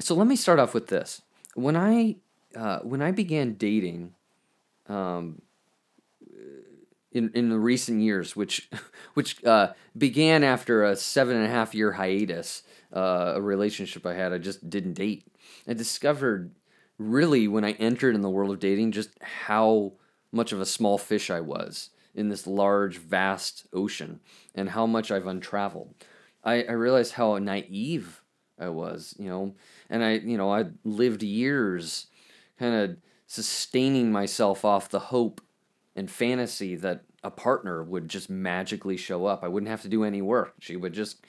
so 0.00 0.14
let 0.14 0.26
me 0.26 0.36
start 0.36 0.58
off 0.58 0.74
with 0.74 0.88
this. 0.88 1.22
When 1.54 1.76
I 1.76 2.16
uh, 2.56 2.78
when 2.80 3.02
I 3.02 3.10
began 3.10 3.54
dating 3.54 4.14
um 4.88 5.42
in, 7.14 7.30
in 7.32 7.48
the 7.48 7.58
recent 7.58 8.02
years, 8.02 8.36
which 8.36 8.68
which 9.14 9.42
uh, 9.44 9.72
began 9.96 10.44
after 10.44 10.84
a 10.84 10.96
seven 10.96 11.36
and 11.36 11.46
a 11.46 11.48
half 11.48 11.74
year 11.74 11.92
hiatus, 11.92 12.64
uh, 12.92 13.32
a 13.36 13.40
relationship 13.40 14.04
I 14.04 14.14
had, 14.14 14.32
I 14.32 14.38
just 14.38 14.68
didn't 14.68 14.94
date. 14.94 15.26
I 15.66 15.72
discovered 15.72 16.50
really 16.98 17.48
when 17.48 17.64
I 17.64 17.72
entered 17.72 18.14
in 18.14 18.20
the 18.20 18.30
world 18.30 18.50
of 18.50 18.60
dating 18.60 18.92
just 18.92 19.10
how 19.20 19.92
much 20.30 20.52
of 20.52 20.60
a 20.60 20.66
small 20.66 20.98
fish 20.98 21.30
I 21.30 21.40
was 21.40 21.90
in 22.14 22.28
this 22.28 22.46
large, 22.46 22.98
vast 22.98 23.66
ocean 23.72 24.20
and 24.54 24.70
how 24.70 24.86
much 24.86 25.10
I've 25.10 25.26
untraveled. 25.26 25.94
I, 26.44 26.62
I 26.64 26.72
realized 26.72 27.14
how 27.14 27.38
naive 27.38 28.22
I 28.58 28.68
was, 28.68 29.14
you 29.18 29.28
know, 29.28 29.54
and 29.90 30.04
I, 30.04 30.12
you 30.12 30.36
know, 30.36 30.52
I 30.52 30.66
lived 30.84 31.22
years 31.22 32.06
kind 32.58 32.74
of 32.74 32.96
sustaining 33.26 34.12
myself 34.12 34.64
off 34.64 34.88
the 34.88 35.00
hope 35.00 35.40
and 35.96 36.10
fantasy 36.10 36.74
that 36.76 37.02
a 37.22 37.30
partner 37.30 37.82
would 37.82 38.08
just 38.08 38.28
magically 38.28 38.96
show 38.96 39.26
up. 39.26 39.42
I 39.42 39.48
wouldn't 39.48 39.70
have 39.70 39.82
to 39.82 39.88
do 39.88 40.04
any 40.04 40.22
work. 40.22 40.54
She 40.60 40.76
would 40.76 40.92
just 40.92 41.24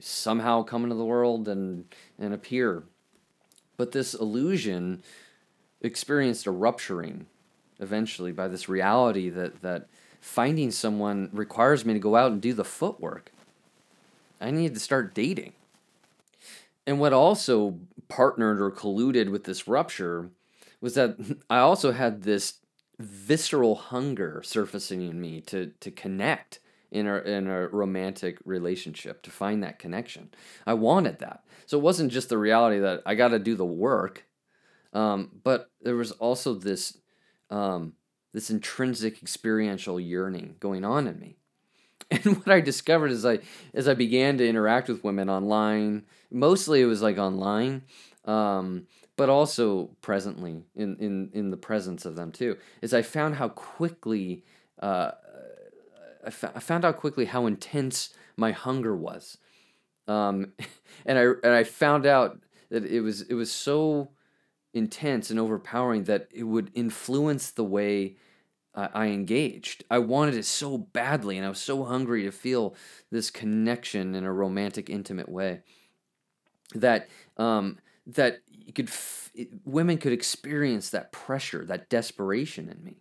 somehow 0.00 0.62
come 0.62 0.84
into 0.84 0.94
the 0.94 1.04
world 1.04 1.48
and, 1.48 1.84
and 2.18 2.34
appear 2.34 2.84
but 3.78 3.92
this 3.92 4.12
illusion 4.12 5.02
experienced 5.80 6.46
a 6.46 6.50
rupturing 6.50 7.26
eventually 7.80 8.32
by 8.32 8.48
this 8.48 8.68
reality 8.68 9.30
that, 9.30 9.62
that 9.62 9.86
finding 10.20 10.70
someone 10.70 11.30
requires 11.32 11.86
me 11.86 11.94
to 11.94 12.00
go 12.00 12.16
out 12.16 12.32
and 12.32 12.42
do 12.42 12.52
the 12.52 12.64
footwork. 12.64 13.32
I 14.40 14.50
need 14.50 14.74
to 14.74 14.80
start 14.80 15.14
dating. 15.14 15.52
And 16.86 16.98
what 16.98 17.12
also 17.12 17.78
partnered 18.08 18.60
or 18.60 18.70
colluded 18.72 19.30
with 19.30 19.44
this 19.44 19.68
rupture 19.68 20.30
was 20.80 20.94
that 20.94 21.16
I 21.50 21.58
also 21.58 21.92
had 21.92 22.24
this 22.24 22.54
visceral 22.98 23.76
hunger 23.76 24.42
surfacing 24.44 25.02
in 25.02 25.20
me 25.20 25.40
to, 25.42 25.72
to 25.80 25.90
connect 25.90 26.60
in 26.90 27.06
a, 27.06 27.18
in 27.18 27.46
a 27.46 27.68
romantic 27.68 28.38
relationship, 28.44 29.22
to 29.22 29.30
find 29.30 29.62
that 29.62 29.78
connection. 29.78 30.30
I 30.66 30.74
wanted 30.74 31.18
that. 31.18 31.44
So 31.66 31.78
it 31.78 31.82
wasn't 31.82 32.12
just 32.12 32.28
the 32.28 32.38
reality 32.38 32.80
that 32.80 33.02
I 33.04 33.14
got 33.14 33.28
to 33.28 33.38
do 33.38 33.54
the 33.54 33.64
work, 33.64 34.24
um, 34.92 35.30
but 35.44 35.70
there 35.82 35.96
was 35.96 36.12
also 36.12 36.54
this 36.54 36.96
um, 37.50 37.94
this 38.32 38.50
intrinsic 38.50 39.22
experiential 39.22 39.98
yearning 39.98 40.56
going 40.60 40.84
on 40.84 41.06
in 41.06 41.18
me. 41.18 41.36
And 42.10 42.38
what 42.38 42.48
I 42.48 42.60
discovered 42.60 43.10
as 43.10 43.26
I 43.26 43.40
as 43.74 43.86
I 43.86 43.92
began 43.92 44.38
to 44.38 44.48
interact 44.48 44.88
with 44.88 45.04
women 45.04 45.28
online, 45.28 46.04
mostly 46.30 46.80
it 46.80 46.86
was 46.86 47.02
like 47.02 47.18
online, 47.18 47.82
um, 48.24 48.86
but 49.18 49.28
also 49.28 49.90
presently 50.00 50.64
in, 50.74 50.96
in 50.96 51.30
in 51.34 51.50
the 51.50 51.58
presence 51.58 52.06
of 52.06 52.16
them 52.16 52.32
too, 52.32 52.56
is 52.80 52.94
I 52.94 53.02
found 53.02 53.34
how 53.34 53.48
quickly 53.48 54.44
uh, 54.80 55.10
I, 56.24 56.28
I 56.28 56.60
found 56.60 56.86
out 56.86 56.96
quickly 56.96 57.26
how 57.26 57.44
intense 57.44 58.14
my 58.36 58.52
hunger 58.52 58.96
was 58.96 59.36
um, 60.08 60.52
and 61.06 61.18
I 61.18 61.22
and 61.44 61.52
I 61.52 61.62
found 61.62 62.06
out 62.06 62.40
that 62.70 62.84
it 62.84 63.02
was 63.02 63.22
it 63.22 63.34
was 63.34 63.52
so 63.52 64.10
intense 64.74 65.30
and 65.30 65.38
overpowering 65.38 66.04
that 66.04 66.28
it 66.32 66.44
would 66.44 66.70
influence 66.74 67.50
the 67.50 67.64
way 67.64 68.16
I, 68.74 68.88
I 68.94 69.06
engaged. 69.08 69.84
I 69.90 69.98
wanted 69.98 70.34
it 70.34 70.44
so 70.44 70.78
badly, 70.78 71.36
and 71.36 71.46
I 71.46 71.50
was 71.50 71.60
so 71.60 71.84
hungry 71.84 72.24
to 72.24 72.32
feel 72.32 72.74
this 73.10 73.30
connection 73.30 74.14
in 74.14 74.24
a 74.24 74.32
romantic, 74.32 74.90
intimate 74.90 75.28
way 75.28 75.60
that 76.74 77.08
um, 77.36 77.78
that 78.08 78.40
you 78.50 78.72
could 78.72 78.88
f- 78.88 79.30
women 79.64 79.98
could 79.98 80.12
experience 80.12 80.90
that 80.90 81.12
pressure, 81.12 81.64
that 81.64 81.88
desperation 81.88 82.68
in 82.68 82.82
me 82.82 82.96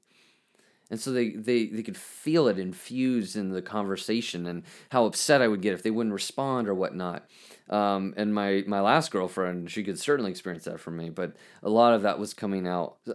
and 0.89 0.99
so 0.99 1.11
they, 1.11 1.31
they, 1.31 1.65
they 1.65 1.83
could 1.83 1.97
feel 1.97 2.47
it 2.47 2.57
infused 2.57 3.35
in 3.35 3.49
the 3.49 3.61
conversation 3.61 4.45
and 4.45 4.63
how 4.89 5.05
upset 5.05 5.41
I 5.41 5.47
would 5.47 5.61
get 5.61 5.73
if 5.73 5.83
they 5.83 5.91
wouldn't 5.91 6.13
respond 6.13 6.69
or 6.69 6.73
whatnot. 6.73 7.29
Um, 7.69 8.13
and 8.15 8.33
my, 8.33 8.63
my 8.67 8.79
last 8.79 9.11
girlfriend, 9.11 9.69
she 9.69 9.83
could 9.83 9.99
certainly 9.99 10.31
experience 10.31 10.63
that 10.63 10.79
from 10.79 10.95
me, 10.95 11.09
but 11.09 11.35
a 11.61 11.69
lot 11.69 11.93
of 11.93 12.03
that 12.03 12.19
was 12.19 12.33
coming 12.33 12.65
out 12.65 12.97
uh, 13.07 13.13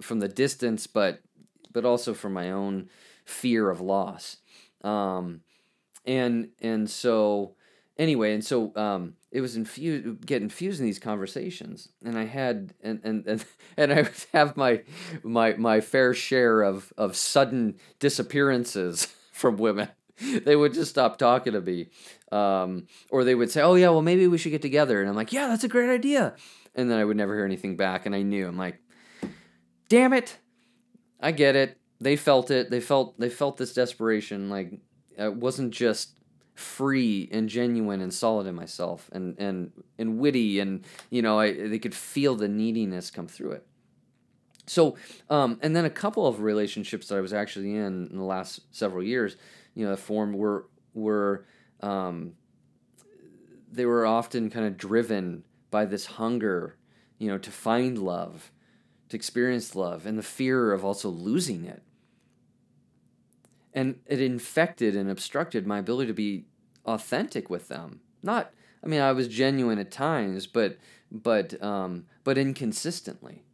from 0.00 0.18
the 0.18 0.28
distance, 0.28 0.86
but 0.86 1.20
but 1.72 1.86
also 1.86 2.12
from 2.12 2.34
my 2.34 2.50
own 2.50 2.90
fear 3.24 3.70
of 3.70 3.80
loss. 3.80 4.38
Um, 4.82 5.40
and 6.04 6.48
and 6.60 6.90
so 6.90 7.54
anyway, 7.98 8.34
and 8.34 8.44
so 8.44 8.74
um, 8.76 9.14
it 9.30 9.40
was 9.40 9.56
infused, 9.56 10.24
get 10.26 10.42
infused 10.42 10.80
in 10.80 10.86
these 10.86 10.98
conversations, 10.98 11.88
and 12.04 12.18
I 12.18 12.24
had 12.24 12.74
and 12.82 13.00
and 13.04 13.26
and, 13.26 13.44
and 13.76 13.92
I 13.92 14.02
would 14.02 14.24
have 14.32 14.56
my 14.56 14.82
my 15.22 15.54
my 15.54 15.80
fair 15.80 16.14
share 16.14 16.62
of 16.62 16.92
of 16.96 17.16
sudden 17.16 17.76
disappearances 17.98 19.14
from 19.32 19.56
women. 19.56 19.88
They 20.44 20.54
would 20.54 20.74
just 20.74 20.90
stop 20.90 21.18
talking 21.18 21.54
to 21.54 21.60
me, 21.60 21.88
um, 22.30 22.86
or 23.10 23.24
they 23.24 23.34
would 23.34 23.50
say, 23.50 23.62
"Oh 23.62 23.74
yeah, 23.74 23.88
well 23.88 24.02
maybe 24.02 24.26
we 24.26 24.38
should 24.38 24.52
get 24.52 24.62
together," 24.62 25.00
and 25.00 25.08
I'm 25.08 25.16
like, 25.16 25.32
"Yeah, 25.32 25.48
that's 25.48 25.64
a 25.64 25.68
great 25.68 25.90
idea," 25.90 26.36
and 26.74 26.90
then 26.90 26.98
I 26.98 27.04
would 27.04 27.16
never 27.16 27.34
hear 27.34 27.44
anything 27.44 27.76
back, 27.76 28.06
and 28.06 28.14
I 28.14 28.22
knew 28.22 28.46
I'm 28.46 28.58
like, 28.58 28.80
"Damn 29.88 30.12
it, 30.12 30.38
I 31.20 31.32
get 31.32 31.56
it." 31.56 31.78
They 32.00 32.16
felt 32.16 32.50
it. 32.50 32.70
They 32.70 32.80
felt 32.80 33.18
they 33.18 33.30
felt 33.30 33.56
this 33.56 33.72
desperation. 33.72 34.50
Like 34.50 34.72
it 35.16 35.34
wasn't 35.34 35.72
just 35.72 36.18
free 36.54 37.28
and 37.32 37.48
genuine 37.48 38.00
and 38.00 38.12
solid 38.12 38.46
in 38.46 38.54
myself 38.54 39.08
and 39.12 39.38
and 39.38 39.72
and 39.98 40.18
witty 40.18 40.60
and 40.60 40.84
you 41.10 41.22
know 41.22 41.38
I 41.38 41.52
they 41.52 41.78
could 41.78 41.94
feel 41.94 42.34
the 42.34 42.48
neediness 42.48 43.10
come 43.10 43.26
through 43.26 43.52
it. 43.52 43.66
So 44.66 44.96
um, 45.30 45.58
and 45.62 45.74
then 45.74 45.84
a 45.84 45.90
couple 45.90 46.26
of 46.26 46.40
relationships 46.40 47.08
that 47.08 47.16
I 47.16 47.20
was 47.20 47.32
actually 47.32 47.74
in 47.74 48.08
in 48.10 48.16
the 48.16 48.24
last 48.24 48.60
several 48.70 49.02
years, 49.02 49.36
you 49.74 49.86
know, 49.86 49.96
formed 49.96 50.34
were 50.34 50.66
were 50.94 51.46
um, 51.80 52.34
they 53.70 53.86
were 53.86 54.06
often 54.06 54.50
kind 54.50 54.66
of 54.66 54.76
driven 54.76 55.44
by 55.70 55.86
this 55.86 56.06
hunger, 56.06 56.76
you 57.18 57.28
know, 57.28 57.38
to 57.38 57.50
find 57.50 57.98
love, 57.98 58.52
to 59.08 59.16
experience 59.16 59.74
love, 59.74 60.06
and 60.06 60.18
the 60.18 60.22
fear 60.22 60.72
of 60.72 60.84
also 60.84 61.08
losing 61.08 61.64
it. 61.64 61.82
And 63.74 64.00
it 64.06 64.20
infected 64.20 64.96
and 64.96 65.10
obstructed 65.10 65.66
my 65.66 65.78
ability 65.78 66.08
to 66.08 66.14
be 66.14 66.44
authentic 66.84 67.48
with 67.48 67.68
them. 67.68 68.00
Not, 68.22 68.52
I 68.84 68.86
mean, 68.86 69.00
I 69.00 69.12
was 69.12 69.28
genuine 69.28 69.78
at 69.78 69.90
times, 69.90 70.46
but 70.46 70.78
but 71.10 71.62
um, 71.62 72.06
but 72.24 72.38
inconsistently. 72.38 73.44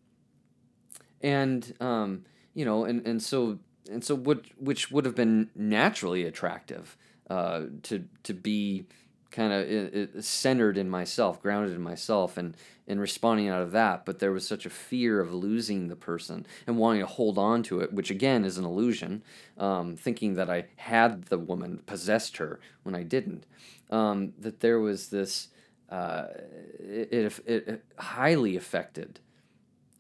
And 1.21 1.75
um, 1.81 2.25
you 2.55 2.65
know, 2.65 2.85
and 2.85 3.07
and 3.07 3.23
so 3.23 3.59
and 3.91 4.05
so 4.05 4.15
what, 4.15 4.45
which 4.59 4.91
would 4.91 5.05
have 5.05 5.15
been 5.15 5.51
naturally 5.55 6.25
attractive 6.25 6.97
uh, 7.31 7.63
to 7.85 8.05
to 8.23 8.35
be 8.35 8.87
kind 9.31 9.53
of 9.53 10.25
centered 10.25 10.79
in 10.79 10.89
myself, 10.89 11.43
grounded 11.43 11.75
in 11.75 11.83
myself, 11.83 12.37
and 12.37 12.57
and 12.87 13.01
responding 13.01 13.49
out 13.49 13.61
of 13.61 13.73
that. 13.73 14.07
But 14.07 14.19
there 14.19 14.33
was 14.33 14.47
such 14.47 14.65
a 14.65 14.71
fear 14.71 15.21
of 15.21 15.33
losing 15.35 15.89
the 15.89 15.97
person 15.97 16.47
and 16.67 16.79
wanting 16.79 17.01
to 17.01 17.07
hold 17.07 17.37
on 17.37 17.63
to 17.65 17.81
it, 17.81 17.93
which 17.93 18.11
again 18.11 18.45
is 18.45 18.57
an 18.57 18.65
illusion, 18.65 19.23
um, 19.59 19.95
thinking 19.95 20.35
that 20.35 20.49
I 20.49 20.67
had 20.77 21.27
the 21.27 21.39
woman, 21.39 21.83
possessed 21.85 22.39
her 22.39 22.61
when 22.83 22.95
I 22.95 23.03
didn't. 23.03 23.45
Um, 23.91 24.33
that 24.39 24.61
there 24.61 24.81
was 24.81 25.09
this, 25.09 25.49
uh, 25.91 26.29
it, 26.81 27.41
it, 27.47 27.69
it 27.69 27.85
highly 27.99 28.57
affected 28.57 29.21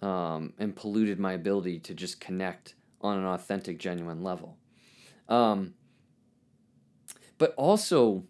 um, 0.01 0.55
and 0.59 0.75
polluted 0.75 1.19
my 1.19 1.33
ability 1.33 1.79
to 1.81 1.95
just 1.95 2.21
connect 2.21 2.75
on 3.01 3.19
an 3.19 3.25
authentic, 3.27 3.79
genuine 3.79 4.23
level. 4.23 4.57
Um, 5.29 5.75
but 7.37 7.55
also, 7.57 8.25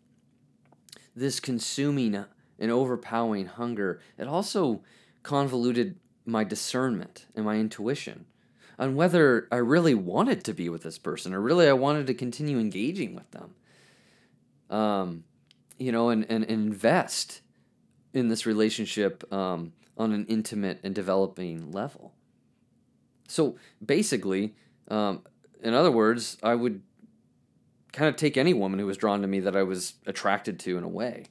this 1.19 1.41
consuming 1.41 2.25
and 2.59 2.71
overpowering 2.71 3.47
hunger, 3.47 4.01
it 4.17 4.27
also 4.27 4.83
convoluted 5.23 5.97
my 6.25 6.45
discernment 6.45 7.27
and 7.35 7.45
my 7.45 7.57
intuition 7.57 8.27
on 8.79 8.95
whether 8.95 9.49
I 9.51 9.57
really 9.57 9.95
wanted 9.95 10.45
to 10.45 10.55
be 10.55 10.69
with 10.69 10.83
this 10.83 10.99
person 10.99 11.35
or 11.35 11.41
really 11.41 11.69
I 11.69 11.73
wanted 11.73 12.07
to 12.07 12.15
continue 12.15 12.59
engaging 12.59 13.15
with 13.15 13.31
them. 13.33 13.55
Um, 14.71 15.25
you 15.79 15.93
know, 15.93 16.11
and, 16.11 16.27
and, 16.29 16.45
invest 16.45 17.41
in 18.13 18.29
this 18.29 18.45
relationship 18.45 19.25
um, 19.33 19.73
on 19.97 20.13
an 20.13 20.27
intimate 20.27 20.81
and 20.83 20.95
developing 20.95 21.73
level. 21.73 22.13
So 23.29 23.57
basically, 23.85 24.55
um, 24.89 25.23
in 25.63 25.73
other 25.73 25.91
words, 25.91 26.37
I 26.43 26.55
would 26.55 26.83
kind 27.93 28.09
of 28.09 28.17
take 28.17 28.37
any 28.37 28.55
woman 28.55 28.79
who 28.79 28.87
was 28.87 28.97
drawn 28.97 29.23
to 29.23 29.29
me 29.29 29.41
that 29.41 29.57
I 29.57 29.63
was 29.63 29.95
attracted 30.07 30.59
to 30.61 30.77
in 30.77 30.85
a 30.85 30.89
way, 30.89 31.27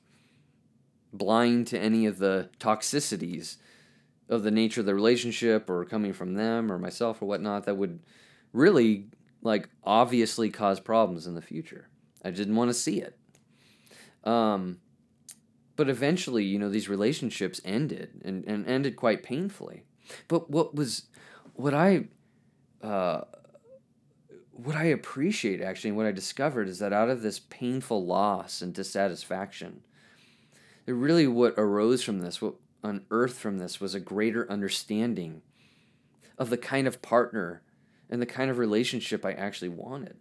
blind 1.13 1.67
to 1.67 1.79
any 1.79 2.05
of 2.05 2.17
the 2.17 2.49
toxicities 2.59 3.57
of 4.29 4.43
the 4.43 4.51
nature 4.51 4.81
of 4.81 4.85
the 4.85 4.95
relationship 4.95 5.69
or 5.69 5.85
coming 5.85 6.13
from 6.13 6.33
them 6.33 6.71
or 6.71 6.77
myself 6.77 7.21
or 7.21 7.25
whatnot 7.25 7.65
that 7.65 7.77
would 7.77 7.99
really 8.53 9.07
like 9.41 9.69
obviously 9.83 10.49
cause 10.49 10.79
problems 10.79 11.27
in 11.27 11.35
the 11.35 11.41
future. 11.41 11.87
I 12.23 12.31
didn't 12.31 12.55
want 12.55 12.69
to 12.69 12.73
see 12.73 12.99
it. 12.99 13.17
Um, 14.23 14.79
but 15.75 15.89
eventually, 15.89 16.43
you 16.43 16.59
know, 16.59 16.69
these 16.69 16.89
relationships 16.89 17.61
ended 17.63 18.21
and, 18.25 18.43
and 18.45 18.67
ended 18.67 18.95
quite 18.95 19.23
painfully. 19.23 19.83
But 20.27 20.49
what 20.49 20.75
was, 20.75 21.03
what 21.53 21.73
I, 21.73 22.07
uh, 22.81 23.21
what 24.57 24.75
I 24.75 24.85
appreciate 24.85 25.61
actually, 25.61 25.89
and 25.89 25.97
what 25.97 26.07
I 26.07 26.11
discovered 26.11 26.67
is 26.67 26.79
that 26.79 26.93
out 26.93 27.09
of 27.09 27.21
this 27.21 27.39
painful 27.39 28.05
loss 28.05 28.61
and 28.61 28.73
dissatisfaction, 28.73 29.81
it 30.85 30.93
really 30.93 31.27
what 31.27 31.53
arose 31.57 32.01
from 32.01 32.19
this, 32.19 32.41
what 32.41 32.55
unearthed 32.83 33.35
from 33.35 33.59
this, 33.59 33.79
was 33.79 33.93
a 33.93 33.99
greater 33.99 34.49
understanding 34.51 35.41
of 36.37 36.49
the 36.49 36.57
kind 36.57 36.87
of 36.87 37.01
partner 37.01 37.61
and 38.09 38.21
the 38.21 38.25
kind 38.25 38.49
of 38.49 38.57
relationship 38.57 39.25
I 39.25 39.33
actually 39.33 39.69
wanted. 39.69 40.17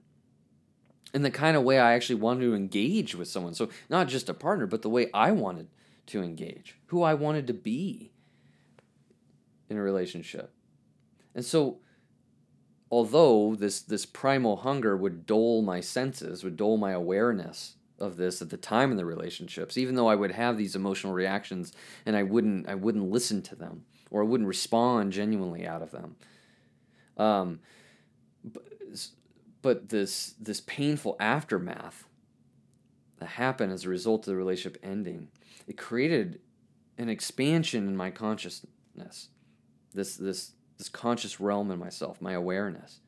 And 1.14 1.24
the 1.24 1.30
kind 1.30 1.56
of 1.56 1.62
way 1.62 1.78
I 1.78 1.94
actually 1.94 2.16
wanted 2.16 2.42
to 2.42 2.54
engage 2.54 3.14
with 3.14 3.28
someone. 3.28 3.54
So, 3.54 3.70
not 3.88 4.08
just 4.08 4.28
a 4.28 4.34
partner, 4.34 4.66
but 4.66 4.82
the 4.82 4.90
way 4.90 5.08
I 5.14 5.30
wanted 5.30 5.68
to 6.08 6.22
engage, 6.22 6.78
who 6.86 7.02
I 7.02 7.14
wanted 7.14 7.46
to 7.46 7.54
be 7.54 8.12
in 9.70 9.76
a 9.76 9.82
relationship. 9.82 10.52
And 11.34 11.44
so, 11.44 11.78
although 12.96 13.54
this 13.54 13.82
this 13.82 14.06
primal 14.06 14.56
hunger 14.56 14.96
would 14.96 15.26
dull 15.26 15.60
my 15.60 15.82
senses, 15.82 16.42
would 16.42 16.56
dull 16.56 16.78
my 16.78 16.92
awareness 16.92 17.76
of 17.98 18.16
this 18.16 18.40
at 18.40 18.48
the 18.48 18.56
time 18.56 18.90
in 18.90 18.96
the 18.96 19.04
relationships, 19.04 19.76
even 19.76 19.96
though 19.96 20.06
I 20.06 20.14
would 20.14 20.30
have 20.30 20.56
these 20.56 20.74
emotional 20.74 21.12
reactions 21.12 21.74
and 22.06 22.16
I 22.16 22.22
wouldn't 22.22 22.66
I 22.66 22.74
wouldn't 22.74 23.10
listen 23.10 23.42
to 23.42 23.54
them 23.54 23.84
or 24.10 24.22
I 24.22 24.24
wouldn't 24.24 24.48
respond 24.48 25.12
genuinely 25.12 25.66
out 25.66 25.82
of 25.82 25.90
them. 25.90 26.16
Um, 27.18 27.60
but, 28.42 28.64
but 29.60 29.88
this 29.90 30.34
this 30.40 30.62
painful 30.62 31.16
aftermath 31.20 32.08
that 33.18 33.26
happened 33.26 33.72
as 33.72 33.84
a 33.84 33.90
result 33.90 34.22
of 34.22 34.32
the 34.32 34.36
relationship 34.36 34.82
ending, 34.82 35.28
it 35.66 35.76
created 35.76 36.40
an 36.96 37.10
expansion 37.10 37.88
in 37.88 37.94
my 37.94 38.10
consciousness. 38.10 39.28
This 39.92 40.16
this 40.16 40.52
this 40.78 40.88
conscious 40.88 41.40
realm 41.40 41.70
in 41.70 41.78
myself, 41.78 42.20
my 42.20 42.32
awareness. 42.32 43.00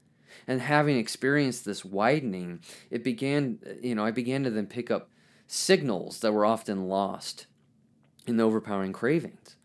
And 0.46 0.60
having 0.60 0.96
experienced 0.96 1.64
this 1.64 1.84
widening, 1.84 2.60
it 2.90 3.02
began, 3.02 3.58
you 3.82 3.94
know, 3.94 4.04
I 4.04 4.10
began 4.10 4.44
to 4.44 4.50
then 4.50 4.66
pick 4.66 4.90
up 4.90 5.10
signals 5.46 6.20
that 6.20 6.32
were 6.32 6.46
often 6.46 6.88
lost 6.88 7.46
in 8.26 8.36
the 8.36 8.44
overpowering 8.44 8.92
cravings. 8.92 9.56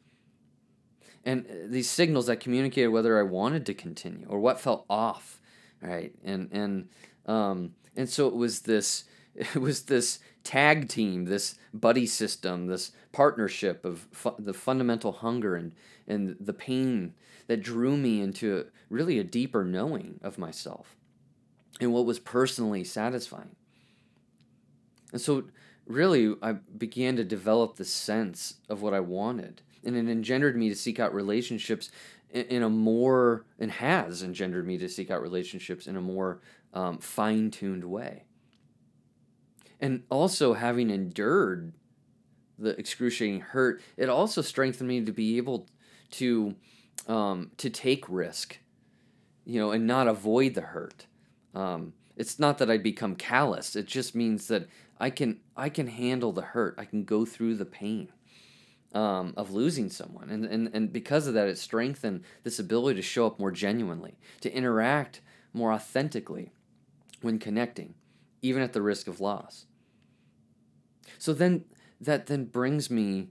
And 1.25 1.45
uh, 1.45 1.53
these 1.67 1.89
signals 1.89 2.27
that 2.27 2.39
communicated 2.39 2.89
whether 2.89 3.19
I 3.19 3.23
wanted 3.23 3.65
to 3.67 3.73
continue 3.73 4.25
or 4.27 4.39
what 4.39 4.59
felt 4.59 4.85
off, 4.89 5.39
right? 5.81 6.13
And 6.23 6.49
and 6.51 6.89
um, 7.25 7.75
and 7.95 8.09
so 8.09 8.27
it 8.27 8.35
was 8.35 8.61
this 8.61 9.05
it 9.35 9.55
was 9.55 9.83
this 9.83 10.19
tag 10.43 10.89
team, 10.89 11.25
this 11.25 11.55
buddy 11.73 12.05
system, 12.05 12.67
this 12.67 12.91
partnership 13.12 13.83
of 13.83 14.07
fu- 14.12 14.36
the 14.38 14.53
fundamental 14.53 15.12
hunger 15.12 15.55
and 15.55 15.73
and 16.07 16.36
the 16.39 16.53
pain 16.53 17.13
that 17.47 17.62
drew 17.62 17.97
me 17.97 18.21
into 18.21 18.59
a, 18.59 18.63
really 18.89 19.19
a 19.19 19.23
deeper 19.23 19.63
knowing 19.63 20.19
of 20.23 20.38
myself 20.38 20.95
and 21.79 21.93
what 21.93 22.05
was 22.05 22.19
personally 22.19 22.83
satisfying. 22.83 23.55
And 25.12 25.21
so, 25.21 25.45
really, 25.86 26.36
I 26.41 26.53
began 26.53 27.15
to 27.17 27.23
develop 27.23 27.75
the 27.75 27.86
sense 27.86 28.55
of 28.69 28.81
what 28.81 28.93
I 28.93 28.99
wanted. 28.99 29.62
And 29.83 29.95
it 29.95 30.09
engendered 30.09 30.55
me 30.55 30.69
to 30.69 30.75
seek 30.75 30.99
out 30.99 31.13
relationships 31.13 31.91
in, 32.31 32.63
a 32.63 32.69
more, 32.69 33.45
and 33.59 33.69
has 33.69 34.23
engendered 34.23 34.65
me 34.65 34.77
to 34.79 34.89
seek 34.89 35.12
out 35.12 35.21
relationships 35.21 35.86
in 35.86 35.95
a 35.95 36.01
more 36.01 36.41
um, 36.73 36.97
fine 36.97 37.51
tuned 37.51 37.83
way. 37.83 38.23
And 39.83 40.03
also, 40.09 40.53
having 40.53 40.89
endured 40.89 41.73
the 42.57 42.69
excruciating 42.79 43.41
hurt, 43.41 43.81
it 43.97 44.07
also 44.07 44.41
strengthened 44.41 44.87
me 44.87 45.03
to 45.03 45.11
be 45.11 45.35
able 45.35 45.67
to 46.11 46.55
um, 47.09 47.51
to 47.57 47.69
take 47.69 48.07
risk, 48.07 48.59
you 49.43 49.59
know, 49.59 49.71
and 49.71 49.85
not 49.85 50.07
avoid 50.07 50.53
the 50.53 50.61
hurt. 50.61 51.07
Um, 51.53 51.91
it's 52.15 52.39
not 52.39 52.59
that 52.59 52.71
I 52.71 52.77
become 52.77 53.17
callous. 53.17 53.75
It 53.75 53.85
just 53.85 54.15
means 54.15 54.47
that 54.47 54.69
I 55.01 55.09
can 55.09 55.41
I 55.57 55.67
can 55.67 55.87
handle 55.87 56.31
the 56.31 56.43
hurt. 56.43 56.75
I 56.77 56.85
can 56.85 57.03
go 57.03 57.25
through 57.25 57.55
the 57.55 57.65
pain 57.65 58.07
um, 58.93 59.33
of 59.35 59.51
losing 59.51 59.89
someone, 59.89 60.29
and, 60.29 60.45
and 60.45 60.69
and 60.73 60.93
because 60.93 61.27
of 61.27 61.33
that, 61.33 61.49
it 61.49 61.57
strengthened 61.57 62.23
this 62.43 62.57
ability 62.57 62.95
to 62.95 63.01
show 63.01 63.27
up 63.27 63.37
more 63.37 63.51
genuinely, 63.51 64.17
to 64.39 64.55
interact 64.55 65.19
more 65.51 65.73
authentically 65.73 66.53
when 67.21 67.37
connecting, 67.37 67.95
even 68.41 68.63
at 68.63 68.71
the 68.71 68.81
risk 68.81 69.09
of 69.09 69.19
loss. 69.19 69.65
So 71.23 71.31
then 71.31 71.63
that 72.01 72.27
then 72.27 72.43
brings 72.43 72.89
me 72.89 73.29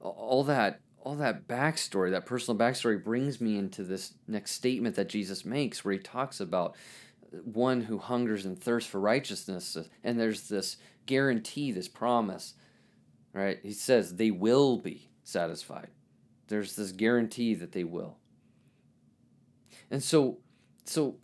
all 0.00 0.42
that 0.44 0.80
all 0.96 1.14
that 1.16 1.46
backstory, 1.46 2.10
that 2.10 2.24
personal 2.24 2.58
backstory, 2.58 3.04
brings 3.04 3.38
me 3.38 3.58
into 3.58 3.84
this 3.84 4.14
next 4.26 4.52
statement 4.52 4.96
that 4.96 5.10
Jesus 5.10 5.44
makes, 5.44 5.84
where 5.84 5.92
he 5.92 6.00
talks 6.00 6.40
about 6.40 6.74
one 7.44 7.82
who 7.82 7.98
hungers 7.98 8.46
and 8.46 8.58
thirsts 8.58 8.88
for 8.88 8.98
righteousness, 8.98 9.76
and 10.02 10.18
there's 10.18 10.48
this 10.48 10.78
guarantee, 11.04 11.70
this 11.70 11.86
promise, 11.86 12.54
right? 13.34 13.58
He 13.62 13.74
says 13.74 14.16
they 14.16 14.30
will 14.30 14.78
be 14.78 15.10
satisfied. 15.22 15.88
There's 16.46 16.76
this 16.76 16.92
guarantee 16.92 17.52
that 17.56 17.72
they 17.72 17.84
will. 17.84 18.16
And 19.90 20.02
so, 20.02 20.38
so 20.86 21.16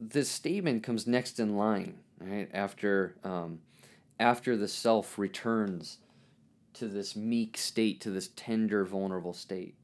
this 0.00 0.30
statement 0.30 0.84
comes 0.84 1.06
next 1.06 1.38
in 1.38 1.58
line, 1.58 1.98
right? 2.18 2.48
After, 2.54 3.14
um, 3.24 3.58
after 4.20 4.56
the 4.56 4.68
self 4.68 5.18
returns 5.18 5.98
to 6.74 6.86
this 6.86 7.16
meek 7.16 7.56
state, 7.56 8.00
to 8.02 8.10
this 8.10 8.28
tender, 8.36 8.84
vulnerable 8.84 9.32
state. 9.32 9.74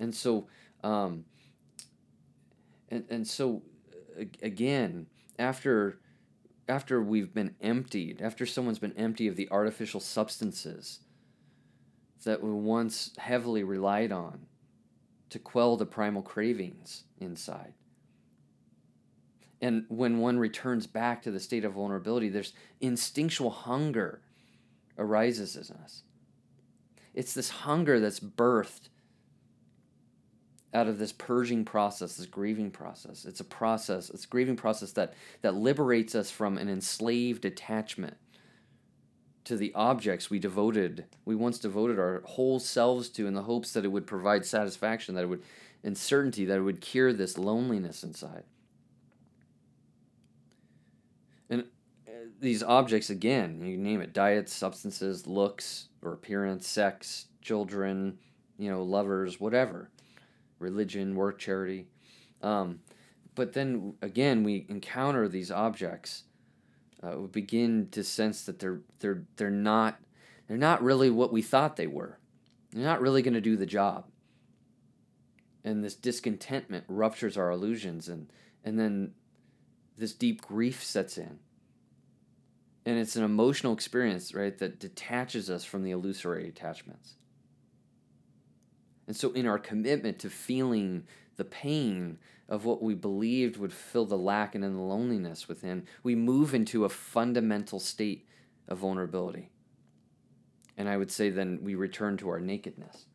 And 0.00 0.14
so, 0.14 0.48
um, 0.82 1.26
and, 2.88 3.04
and 3.08 3.26
so 3.26 3.62
again, 4.42 5.06
after 5.38 6.00
after 6.68 7.00
we've 7.00 7.32
been 7.32 7.54
emptied, 7.60 8.20
after 8.20 8.44
someone's 8.44 8.80
been 8.80 8.96
empty 8.96 9.28
of 9.28 9.36
the 9.36 9.48
artificial 9.52 10.00
substances 10.00 11.00
that 12.24 12.42
we 12.42 12.50
once 12.50 13.12
heavily 13.18 13.62
relied 13.62 14.10
on 14.10 14.46
to 15.30 15.38
quell 15.38 15.76
the 15.76 15.86
primal 15.86 16.22
cravings 16.22 17.04
inside. 17.18 17.74
And 19.60 19.86
when 19.88 20.18
one 20.18 20.38
returns 20.38 20.86
back 20.86 21.22
to 21.22 21.30
the 21.30 21.40
state 21.40 21.64
of 21.64 21.72
vulnerability, 21.72 22.28
there's 22.28 22.52
instinctual 22.80 23.50
hunger 23.50 24.20
arises 24.98 25.56
in 25.56 25.76
us. 25.76 26.02
It's 27.14 27.32
this 27.32 27.48
hunger 27.48 27.98
that's 27.98 28.20
birthed 28.20 28.90
out 30.74 30.88
of 30.88 30.98
this 30.98 31.12
purging 31.12 31.64
process, 31.64 32.16
this 32.16 32.26
grieving 32.26 32.70
process. 32.70 33.24
It's 33.24 33.40
a 33.40 33.44
process, 33.44 34.10
it's 34.10 34.24
a 34.24 34.28
grieving 34.28 34.56
process 34.56 34.92
that, 34.92 35.14
that 35.40 35.54
liberates 35.54 36.14
us 36.14 36.30
from 36.30 36.58
an 36.58 36.68
enslaved 36.68 37.46
attachment 37.46 38.18
to 39.46 39.56
the 39.56 39.72
objects 39.76 40.28
we 40.28 40.40
devoted, 40.40 41.04
we 41.24 41.36
once 41.36 41.58
devoted 41.58 42.00
our 42.00 42.20
whole 42.26 42.58
selves 42.58 43.08
to 43.08 43.28
in 43.28 43.34
the 43.34 43.42
hopes 43.42 43.72
that 43.72 43.84
it 43.84 43.88
would 43.88 44.04
provide 44.04 44.44
satisfaction, 44.44 45.14
that 45.14 45.22
it 45.22 45.28
would, 45.28 45.42
and 45.84 45.96
certainty, 45.96 46.44
that 46.44 46.58
it 46.58 46.62
would 46.62 46.80
cure 46.80 47.12
this 47.12 47.38
loneliness 47.38 48.02
inside. 48.02 48.42
And 51.48 51.64
uh, 52.08 52.25
these 52.40 52.62
objects, 52.62 53.10
again, 53.10 53.60
you 53.64 53.76
name 53.76 54.00
it 54.00 54.12
diets, 54.12 54.52
substances, 54.52 55.26
looks 55.26 55.88
or 56.02 56.12
appearance, 56.12 56.66
sex, 56.66 57.26
children, 57.40 58.18
you 58.58 58.70
know, 58.70 58.82
lovers, 58.82 59.40
whatever 59.40 59.90
religion, 60.58 61.14
work, 61.14 61.38
charity. 61.38 61.86
Um, 62.42 62.80
but 63.34 63.52
then 63.52 63.94
again, 64.02 64.42
we 64.42 64.66
encounter 64.68 65.28
these 65.28 65.50
objects. 65.50 66.24
Uh, 67.02 67.18
we 67.18 67.26
begin 67.26 67.88
to 67.90 68.02
sense 68.02 68.44
that 68.44 68.58
they're 68.58 68.80
they're 69.00 69.24
they're 69.36 69.50
not 69.50 70.00
they're 70.48 70.56
not 70.56 70.82
really 70.82 71.10
what 71.10 71.32
we 71.32 71.42
thought 71.42 71.76
they 71.76 71.86
were. 71.86 72.18
They're 72.72 72.84
not 72.84 73.00
really 73.00 73.22
going 73.22 73.34
to 73.34 73.40
do 73.40 73.56
the 73.56 73.66
job. 73.66 74.06
And 75.64 75.84
this 75.84 75.94
discontentment 75.94 76.84
ruptures 76.88 77.36
our 77.36 77.50
illusions, 77.50 78.08
and 78.08 78.32
and 78.64 78.78
then 78.78 79.12
this 79.98 80.14
deep 80.14 80.42
grief 80.42 80.82
sets 80.82 81.18
in. 81.18 81.38
And 82.86 82.98
it's 82.98 83.16
an 83.16 83.24
emotional 83.24 83.72
experience, 83.72 84.32
right, 84.32 84.56
that 84.58 84.78
detaches 84.78 85.50
us 85.50 85.64
from 85.64 85.82
the 85.82 85.90
illusory 85.90 86.48
attachments. 86.48 87.14
And 89.08 89.16
so, 89.16 89.32
in 89.32 89.46
our 89.46 89.58
commitment 89.58 90.20
to 90.20 90.30
feeling 90.30 91.04
the 91.36 91.44
pain 91.44 92.18
of 92.48 92.64
what 92.64 92.82
we 92.82 92.94
believed 92.94 93.56
would 93.56 93.72
fill 93.72 94.06
the 94.06 94.16
lack 94.16 94.54
and 94.54 94.62
the 94.62 94.68
loneliness 94.68 95.48
within, 95.48 95.84
we 96.04 96.14
move 96.14 96.54
into 96.54 96.84
a 96.84 96.88
fundamental 96.88 97.80
state 97.80 98.26
of 98.68 98.78
vulnerability. 98.78 99.50
And 100.76 100.88
I 100.88 100.96
would 100.96 101.10
say 101.10 101.28
then 101.28 101.58
we 101.62 101.74
return 101.74 102.16
to 102.18 102.28
our 102.28 102.40
nakedness. 102.40 103.06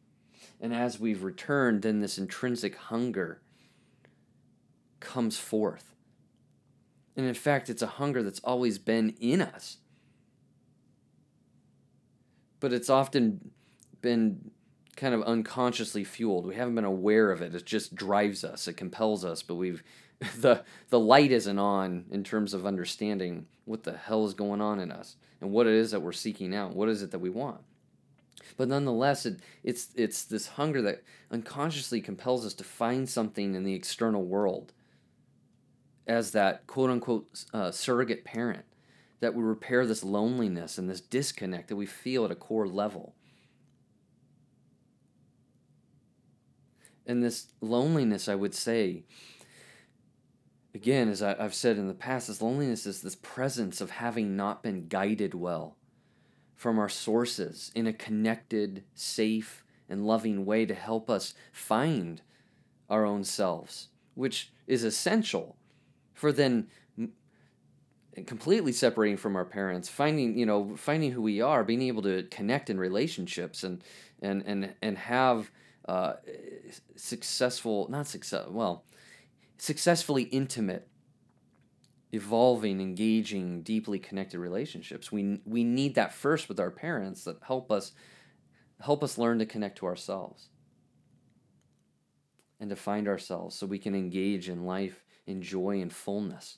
And 0.60 0.74
as 0.74 1.00
we've 1.00 1.24
returned, 1.24 1.84
then 1.84 2.00
this 2.00 2.18
intrinsic 2.18 2.76
hunger 2.76 3.42
comes 5.00 5.38
forth. 5.38 5.90
And 7.15 7.26
in 7.26 7.34
fact, 7.34 7.69
it's 7.69 7.82
a 7.82 7.88
hunger 7.88 8.24
that's 8.24 8.39
always 8.39 8.78
been 8.78 9.15
in 9.19 9.41
us. 9.41 9.78
But 12.60 12.74
it's 12.74 12.89
often 12.89 13.52
been 14.02 14.52
kind 14.95 15.13
of 15.13 15.24
unconsciously 15.24 16.04
fueled. 16.04 16.45
We 16.45 16.56
haven't 16.56 16.76
been 16.76 16.86
aware 16.86 17.32
of 17.32 17.41
it. 17.41 17.56
It 17.56 17.65
just 17.65 17.95
drives 17.95 18.43
us. 18.43 18.67
It 18.67 18.74
compels 18.74 19.26
us, 19.26 19.41
but 19.41 19.56
we've 19.56 19.84
the 20.39 20.63
the 20.89 21.00
light 21.00 21.32
isn't 21.32 21.58
on 21.58 22.06
in 22.12 22.24
terms 22.24 22.54
of 22.54 22.65
understanding 22.65 23.47
what 23.65 23.84
the 23.84 23.97
hell 23.97 24.26
is 24.26 24.34
going 24.34 24.62
on 24.62 24.80
in 24.80 24.91
us 24.91 25.15
and 25.39 25.52
what 25.52 25.67
it 25.67 25.74
is 25.74 25.91
that 25.91 26.02
we're 26.02 26.12
seeking 26.12 26.56
out. 26.56 26.76
What 26.76 26.89
is 26.89 27.02
it 27.02 27.12
that 27.12 27.19
we 27.19 27.30
want? 27.30 27.62
But 28.58 28.67
nonetheless, 28.67 29.26
it, 29.26 29.39
it's 29.63 29.89
it's 29.95 30.24
this 30.24 30.47
hunger 30.50 30.82
that 30.84 31.04
unconsciously 31.32 32.02
compels 32.02 32.45
us 32.45 32.54
to 32.56 32.63
find 32.63 33.10
something 33.10 33.56
in 33.56 33.63
the 33.63 33.74
external 33.74 34.24
world 34.24 34.74
as 36.12 36.32
that 36.32 36.67
quote 36.67 36.89
unquote 36.89 37.45
uh, 37.54 37.71
surrogate 37.71 38.24
parent 38.24 38.65
that 39.19 39.34
would 39.34 39.45
repair 39.45 39.86
this 39.86 40.04
loneliness 40.04 40.78
and 40.78 40.89
this 40.89 41.02
disconnect 41.02 41.69
that 41.69 41.76
we 41.76 41.86
feel 41.86 42.26
at 42.26 42.32
a 42.32 42.36
core 42.36 42.67
level. 42.67 43.15
and 47.12 47.24
this 47.24 47.47
loneliness, 47.60 48.28
I 48.28 48.36
would 48.36 48.56
say, 48.56 49.04
again, 50.74 51.10
as 51.10 51.21
I, 51.21 51.36
have 51.36 51.54
said 51.54 51.78
in 51.78 51.88
the 51.88 51.93
past, 51.93 52.28
this 52.28 52.41
loneliness 52.41 52.86
is 52.86 53.02
this 53.02 53.15
presence 53.15 53.82
of 53.82 53.91
having 53.91 54.36
not 54.36 54.63
been 54.63 54.88
guided 54.88 55.34
well 55.34 55.78
from 56.56 56.78
our 56.78 56.89
sources 56.89 57.71
in 57.76 57.88
a 57.88 57.93
connected, 57.93 58.84
safe, 58.93 59.63
and 59.89 60.06
loving 60.06 60.45
way 60.45 60.65
to 60.65 60.74
help 60.74 61.10
us 61.10 61.34
find 61.52 62.21
our 62.89 63.06
own 63.06 63.24
selves, 63.24 63.89
which 64.13 64.52
is 64.67 64.84
essential 64.84 65.58
for 66.22 66.32
then 66.32 66.68
completely 68.26 68.72
separating 68.72 69.18
from 69.18 69.36
our 69.36 69.46
parents 69.46 69.88
finding 69.88 70.38
you 70.38 70.46
know 70.46 70.76
finding 70.76 71.12
who 71.12 71.22
we 71.22 71.42
are 71.42 71.64
being 71.64 71.82
able 71.82 72.02
to 72.02 72.24
connect 72.24 72.70
in 72.70 72.78
relationships 72.78 73.64
and 73.64 73.84
and 74.22 74.44
and 74.46 74.74
and 74.82 74.98
have 74.98 75.50
uh, 75.88 76.14
successful, 76.96 77.88
not 77.90 78.08
success, 78.08 78.46
well, 78.50 78.86
successfully 79.58 80.24
intimate, 80.24 80.88
evolving, 82.12 82.80
engaging, 82.80 83.64
deeply 83.64 83.98
connected 83.98 84.40
relationships. 84.40 85.12
We 85.12 85.42
we 85.46 85.64
need 85.64 85.96
that 85.96 86.14
first 86.14 86.48
with 86.48 86.60
our 86.60 86.72
parents 86.72 87.24
that 87.24 87.38
help 87.42 87.72
us 87.72 87.94
help 88.80 89.04
us 89.04 89.18
learn 89.18 89.40
to 89.40 89.46
connect 89.46 89.78
to 89.80 89.86
ourselves 89.86 90.50
and 92.60 92.70
to 92.70 92.76
find 92.76 93.08
ourselves 93.08 93.56
so 93.56 93.66
we 93.66 93.80
can 93.80 93.96
engage 93.96 94.50
in 94.50 94.66
life 94.66 95.04
in 95.32 95.41
joy 95.41 95.82
and 95.82 95.91
fullness. 95.91 96.58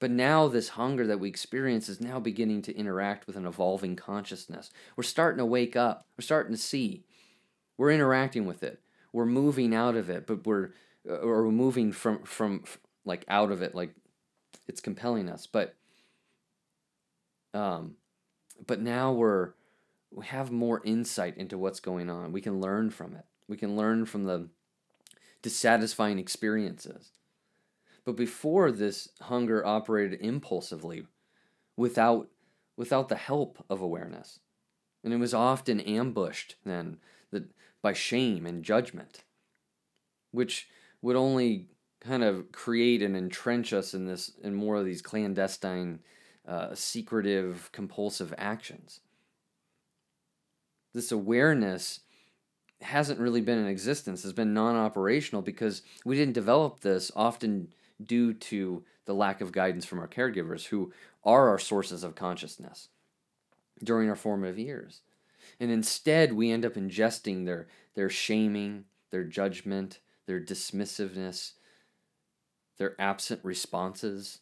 But 0.00 0.10
now, 0.10 0.48
this 0.48 0.70
hunger 0.70 1.06
that 1.06 1.20
we 1.20 1.28
experience 1.28 1.88
is 1.88 2.00
now 2.00 2.18
beginning 2.18 2.62
to 2.62 2.76
interact 2.76 3.26
with 3.26 3.36
an 3.36 3.46
evolving 3.46 3.96
consciousness. 3.96 4.70
We're 4.96 5.02
starting 5.04 5.38
to 5.38 5.44
wake 5.44 5.76
up. 5.76 6.06
We're 6.16 6.22
starting 6.22 6.54
to 6.54 6.60
see. 6.60 7.04
We're 7.76 7.90
interacting 7.90 8.46
with 8.46 8.62
it. 8.62 8.80
We're 9.12 9.26
moving 9.26 9.74
out 9.74 9.96
of 9.96 10.08
it, 10.08 10.26
but 10.26 10.46
we're 10.46 10.70
uh, 11.08 11.16
or 11.16 11.44
we're 11.44 11.52
moving 11.52 11.92
from 11.92 12.22
from 12.24 12.64
like 13.04 13.24
out 13.28 13.52
of 13.52 13.60
it, 13.60 13.74
like 13.74 13.94
it's 14.66 14.80
compelling 14.80 15.28
us. 15.28 15.46
But 15.46 15.74
um, 17.52 17.96
but 18.66 18.80
now 18.80 19.12
we're 19.12 19.52
we 20.10 20.24
have 20.26 20.50
more 20.50 20.80
insight 20.84 21.36
into 21.36 21.58
what's 21.58 21.80
going 21.80 22.08
on. 22.08 22.32
We 22.32 22.40
can 22.40 22.60
learn 22.60 22.90
from 22.90 23.14
it. 23.14 23.24
We 23.48 23.56
can 23.56 23.76
learn 23.76 24.06
from 24.06 24.24
the 24.24 24.48
dissatisfying 25.42 26.18
experiences. 26.18 27.12
But 28.04 28.16
before 28.16 28.72
this 28.72 29.08
hunger 29.22 29.64
operated 29.64 30.20
impulsively 30.20 31.06
without 31.76 32.28
without 32.76 33.08
the 33.08 33.16
help 33.16 33.62
of 33.68 33.82
awareness. 33.82 34.40
And 35.04 35.12
it 35.12 35.18
was 35.18 35.34
often 35.34 35.80
ambushed 35.80 36.56
then 36.64 36.96
that 37.30 37.44
by 37.82 37.92
shame 37.92 38.46
and 38.46 38.64
judgment, 38.64 39.22
which 40.30 40.68
would 41.02 41.16
only 41.16 41.68
kind 42.00 42.24
of 42.24 42.50
create 42.52 43.02
and 43.02 43.14
entrench 43.16 43.72
us 43.72 43.92
in 43.92 44.06
this 44.06 44.32
in 44.42 44.54
more 44.54 44.76
of 44.76 44.86
these 44.86 45.02
clandestine, 45.02 46.00
uh, 46.48 46.74
secretive, 46.74 47.70
compulsive 47.72 48.32
actions. 48.38 49.00
This 50.94 51.12
awareness 51.12 52.00
hasn't 52.82 53.20
really 53.20 53.40
been 53.40 53.58
in 53.58 53.66
existence, 53.66 54.22
has 54.22 54.32
been 54.32 54.54
non 54.54 54.76
operational 54.76 55.42
because 55.42 55.82
we 56.04 56.16
didn't 56.16 56.34
develop 56.34 56.80
this 56.80 57.10
often 57.14 57.72
due 58.02 58.32
to 58.32 58.84
the 59.04 59.14
lack 59.14 59.40
of 59.40 59.52
guidance 59.52 59.84
from 59.84 59.98
our 59.98 60.08
caregivers, 60.08 60.66
who 60.66 60.92
are 61.24 61.48
our 61.48 61.58
sources 61.58 62.02
of 62.02 62.14
consciousness 62.14 62.88
during 63.82 64.08
our 64.08 64.16
formative 64.16 64.58
years. 64.58 65.02
And 65.58 65.70
instead, 65.70 66.32
we 66.32 66.50
end 66.50 66.64
up 66.64 66.74
ingesting 66.74 67.44
their, 67.44 67.66
their 67.94 68.08
shaming, 68.08 68.84
their 69.10 69.24
judgment, 69.24 70.00
their 70.26 70.40
dismissiveness, 70.40 71.52
their 72.78 72.94
absent 72.98 73.40
responses 73.42 74.40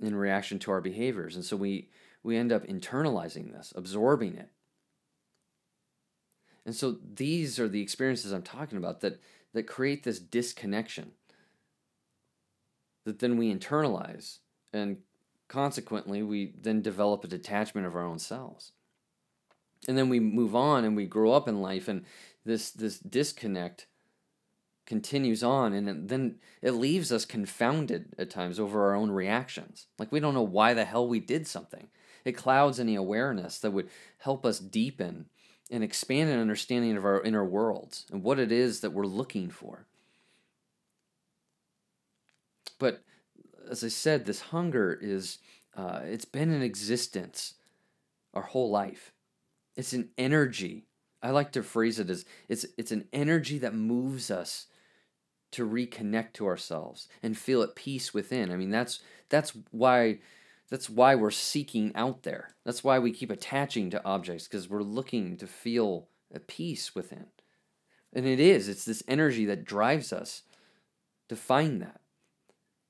in 0.00 0.14
reaction 0.14 0.58
to 0.60 0.70
our 0.70 0.80
behaviors. 0.80 1.34
And 1.34 1.44
so 1.44 1.56
we, 1.56 1.88
we 2.22 2.36
end 2.36 2.52
up 2.52 2.66
internalizing 2.66 3.52
this, 3.52 3.72
absorbing 3.74 4.36
it. 4.36 4.50
And 6.68 6.76
so 6.76 6.98
these 7.14 7.58
are 7.58 7.66
the 7.66 7.80
experiences 7.80 8.30
I'm 8.30 8.42
talking 8.42 8.76
about 8.76 9.00
that, 9.00 9.22
that 9.54 9.66
create 9.66 10.02
this 10.02 10.18
disconnection 10.18 11.12
that 13.06 13.20
then 13.20 13.38
we 13.38 13.50
internalize 13.50 14.40
and 14.70 14.98
consequently 15.48 16.22
we 16.22 16.52
then 16.60 16.82
develop 16.82 17.24
a 17.24 17.26
detachment 17.26 17.86
of 17.86 17.96
our 17.96 18.04
own 18.04 18.18
selves. 18.18 18.72
And 19.88 19.96
then 19.96 20.10
we 20.10 20.20
move 20.20 20.54
on 20.54 20.84
and 20.84 20.94
we 20.94 21.06
grow 21.06 21.32
up 21.32 21.48
in 21.48 21.62
life 21.62 21.88
and 21.88 22.04
this 22.44 22.70
this 22.70 22.98
disconnect 22.98 23.86
continues 24.84 25.42
on 25.42 25.72
and 25.72 26.10
then 26.10 26.34
it 26.60 26.72
leaves 26.72 27.10
us 27.10 27.24
confounded 27.24 28.14
at 28.18 28.28
times 28.28 28.60
over 28.60 28.84
our 28.90 28.94
own 28.94 29.10
reactions. 29.10 29.86
Like 29.98 30.12
we 30.12 30.20
don't 30.20 30.34
know 30.34 30.42
why 30.42 30.74
the 30.74 30.84
hell 30.84 31.08
we 31.08 31.18
did 31.18 31.46
something. 31.46 31.88
It 32.26 32.32
clouds 32.32 32.78
any 32.78 32.94
awareness 32.94 33.58
that 33.60 33.70
would 33.70 33.88
help 34.18 34.44
us 34.44 34.58
deepen 34.58 35.30
and 35.70 35.84
expand 35.84 36.30
an 36.30 36.40
understanding 36.40 36.96
of 36.96 37.04
our 37.04 37.22
inner 37.22 37.44
worlds 37.44 38.06
and 38.10 38.22
what 38.22 38.38
it 38.38 38.50
is 38.50 38.80
that 38.80 38.92
we're 38.92 39.04
looking 39.04 39.50
for 39.50 39.86
but 42.78 43.02
as 43.70 43.84
I 43.84 43.88
said, 43.88 44.24
this 44.24 44.40
hunger 44.40 44.98
is 45.00 45.38
uh, 45.76 46.00
it's 46.04 46.24
been 46.24 46.52
in 46.52 46.62
existence 46.62 47.54
our 48.34 48.42
whole 48.42 48.70
life. 48.70 49.12
It's 49.76 49.92
an 49.92 50.10
energy. 50.18 50.86
I 51.22 51.30
like 51.30 51.52
to 51.52 51.62
phrase 51.62 51.98
it 51.98 52.10
as 52.10 52.24
it's 52.48 52.66
it's 52.76 52.92
an 52.92 53.08
energy 53.12 53.58
that 53.58 53.74
moves 53.74 54.30
us 54.30 54.66
to 55.50 55.68
reconnect 55.68 56.34
to 56.34 56.46
ourselves 56.46 57.08
and 57.22 57.36
feel 57.36 57.62
at 57.62 57.74
peace 57.74 58.12
within. 58.14 58.50
I 58.50 58.56
mean, 58.56 58.70
that's 58.70 59.00
that's 59.28 59.52
why 59.70 60.18
that's 60.70 60.90
why 60.90 61.14
we're 61.14 61.30
seeking 61.30 61.92
out 61.94 62.22
there. 62.22 62.54
That's 62.64 62.84
why 62.84 62.98
we 62.98 63.12
keep 63.12 63.30
attaching 63.30 63.90
to 63.90 64.04
objects 64.04 64.46
because 64.46 64.68
we're 64.68 64.82
looking 64.82 65.36
to 65.38 65.46
feel 65.46 66.08
a 66.34 66.38
peace 66.38 66.94
within. 66.94 67.26
And 68.12 68.26
it 68.26 68.40
is, 68.40 68.68
it's 68.68 68.84
this 68.84 69.02
energy 69.08 69.44
that 69.46 69.64
drives 69.64 70.12
us 70.12 70.42
to 71.28 71.36
find 71.36 71.82
that. 71.82 72.00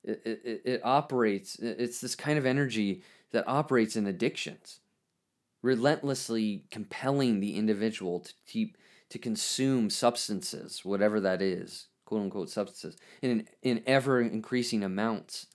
It, 0.04 0.22
it, 0.24 0.62
it 0.64 0.80
operates, 0.84 1.56
it's 1.56 2.00
this 2.00 2.14
kind 2.14 2.38
of 2.38 2.46
energy 2.46 3.02
that 3.32 3.46
operates 3.46 3.96
in 3.96 4.06
addictions, 4.06 4.80
relentlessly 5.62 6.64
compelling 6.70 7.40
the 7.40 7.56
individual 7.56 8.20
to 8.20 8.32
keep 8.46 8.76
to 9.10 9.18
consume 9.18 9.88
substances, 9.88 10.84
whatever 10.84 11.18
that 11.18 11.40
is, 11.40 11.86
quote 12.04 12.22
unquote 12.22 12.50
substances, 12.50 12.98
in 13.22 13.46
in 13.62 13.82
ever 13.86 14.20
increasing 14.20 14.84
amounts, 14.84 15.46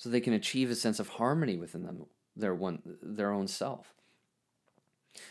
so 0.00 0.08
they 0.08 0.20
can 0.20 0.32
achieve 0.32 0.70
a 0.70 0.74
sense 0.74 0.98
of 0.98 1.10
harmony 1.10 1.58
within 1.58 1.82
them, 1.82 2.06
their 2.34 2.54
one 2.54 2.80
their 3.02 3.30
own 3.32 3.46
self. 3.46 3.92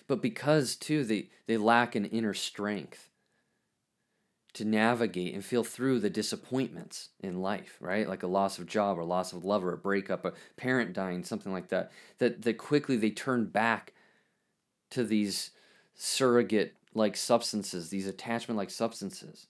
But 0.07 0.21
because 0.21 0.75
too 0.75 1.03
they, 1.03 1.29
they 1.47 1.57
lack 1.57 1.95
an 1.95 2.05
inner 2.05 2.35
strength 2.35 3.09
to 4.53 4.65
navigate 4.65 5.33
and 5.33 5.43
feel 5.43 5.63
through 5.63 6.01
the 6.01 6.09
disappointments 6.11 7.09
in 7.19 7.41
life, 7.41 7.77
right? 7.79 8.07
Like 8.07 8.21
a 8.21 8.27
loss 8.27 8.59
of 8.59 8.67
job 8.67 8.99
or 8.99 9.03
loss 9.03 9.33
of 9.33 9.43
lover, 9.43 9.73
a 9.73 9.77
breakup, 9.77 10.23
a 10.23 10.33
parent 10.55 10.93
dying, 10.93 11.23
something 11.23 11.51
like 11.51 11.69
that, 11.69 11.91
that, 12.19 12.43
that 12.43 12.59
quickly 12.59 12.95
they 12.95 13.09
turn 13.09 13.45
back 13.45 13.93
to 14.91 15.03
these 15.03 15.49
surrogate 15.95 16.75
like 16.93 17.17
substances, 17.17 17.89
these 17.89 18.05
attachment 18.05 18.55
like 18.55 18.69
substances. 18.69 19.47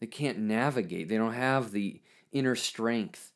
They 0.00 0.08
can't 0.08 0.38
navigate. 0.40 1.08
They 1.08 1.18
don't 1.18 1.34
have 1.34 1.70
the 1.70 2.00
inner 2.32 2.56
strength 2.56 3.30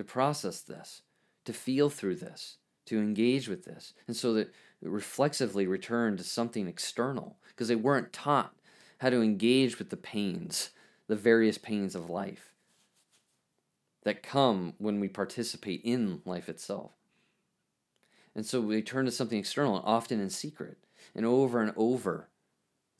to 0.00 0.04
process 0.04 0.62
this, 0.62 1.02
to 1.44 1.52
feel 1.52 1.90
through 1.90 2.16
this, 2.16 2.56
to 2.86 2.98
engage 2.98 3.48
with 3.48 3.66
this. 3.66 3.92
And 4.06 4.16
so 4.16 4.32
that 4.32 4.52
reflexively 4.80 5.66
return 5.66 6.16
to 6.16 6.24
something 6.24 6.66
external 6.66 7.36
because 7.48 7.68
they 7.68 7.76
weren't 7.76 8.14
taught 8.14 8.54
how 8.98 9.10
to 9.10 9.20
engage 9.20 9.78
with 9.78 9.90
the 9.90 9.98
pains, 9.98 10.70
the 11.06 11.16
various 11.16 11.58
pains 11.58 11.94
of 11.94 12.08
life 12.08 12.54
that 14.04 14.22
come 14.22 14.72
when 14.78 15.00
we 15.00 15.08
participate 15.08 15.82
in 15.84 16.22
life 16.24 16.48
itself. 16.48 16.92
And 18.34 18.46
so 18.46 18.62
they 18.62 18.80
turn 18.80 19.04
to 19.04 19.10
something 19.10 19.38
external, 19.38 19.82
often 19.84 20.18
in 20.18 20.30
secret. 20.30 20.78
And 21.14 21.26
over 21.26 21.60
and 21.60 21.74
over, 21.76 22.28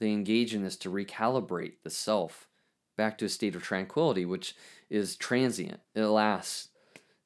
they 0.00 0.10
engage 0.10 0.54
in 0.54 0.64
this 0.64 0.76
to 0.78 0.90
recalibrate 0.90 1.76
the 1.82 1.88
self 1.88 2.46
back 2.98 3.16
to 3.18 3.24
a 3.24 3.30
state 3.30 3.54
of 3.54 3.62
tranquility, 3.62 4.26
which 4.26 4.54
is 4.90 5.16
transient. 5.16 5.80
It 5.94 6.04
lasts 6.04 6.69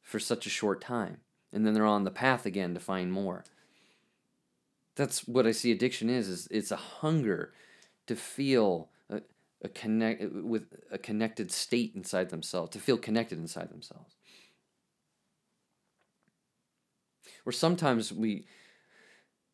for 0.04 0.20
such 0.20 0.46
a 0.46 0.50
short 0.50 0.80
time. 0.80 1.16
And 1.52 1.66
then 1.66 1.74
they're 1.74 1.84
on 1.84 2.04
the 2.04 2.10
path 2.10 2.46
again 2.46 2.74
to 2.74 2.80
find 2.80 3.10
more. 3.10 3.44
That's 4.94 5.26
what 5.26 5.46
I 5.46 5.50
see 5.50 5.72
addiction 5.72 6.08
is, 6.08 6.28
is 6.28 6.46
it's 6.50 6.70
a 6.70 6.76
hunger 6.76 7.52
to 8.06 8.14
feel 8.14 8.90
a, 9.10 9.22
a 9.62 9.68
connect 9.68 10.22
with 10.32 10.66
a 10.92 10.98
connected 10.98 11.50
state 11.50 11.92
inside 11.96 12.30
themselves, 12.30 12.70
to 12.70 12.78
feel 12.78 12.98
connected 12.98 13.38
inside 13.38 13.70
themselves. 13.70 14.14
Or 17.44 17.50
sometimes 17.52 18.12
we 18.12 18.46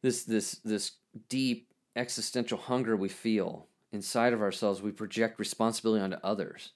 this 0.02 0.24
this 0.24 0.56
this 0.64 0.92
deep 1.28 1.72
existential 1.96 2.58
hunger 2.58 2.96
we 2.96 3.08
feel 3.08 3.66
inside 3.92 4.32
of 4.32 4.42
ourselves, 4.42 4.82
we 4.82 4.92
project 4.92 5.38
responsibility 5.38 6.02
onto 6.02 6.16
others. 6.22 6.72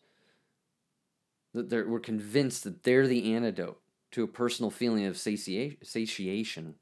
That 1.55 1.89
we're 1.89 2.01
convinced 2.01 2.65
that 2.65 2.83
they're 2.83 3.07
the 3.07 3.33
antidote 3.33 3.81
to 4.11 4.25
a 4.25 4.29
personal 4.29 4.71
feeling 4.71 5.07
of 5.07 5.17
satiation. 5.17 6.75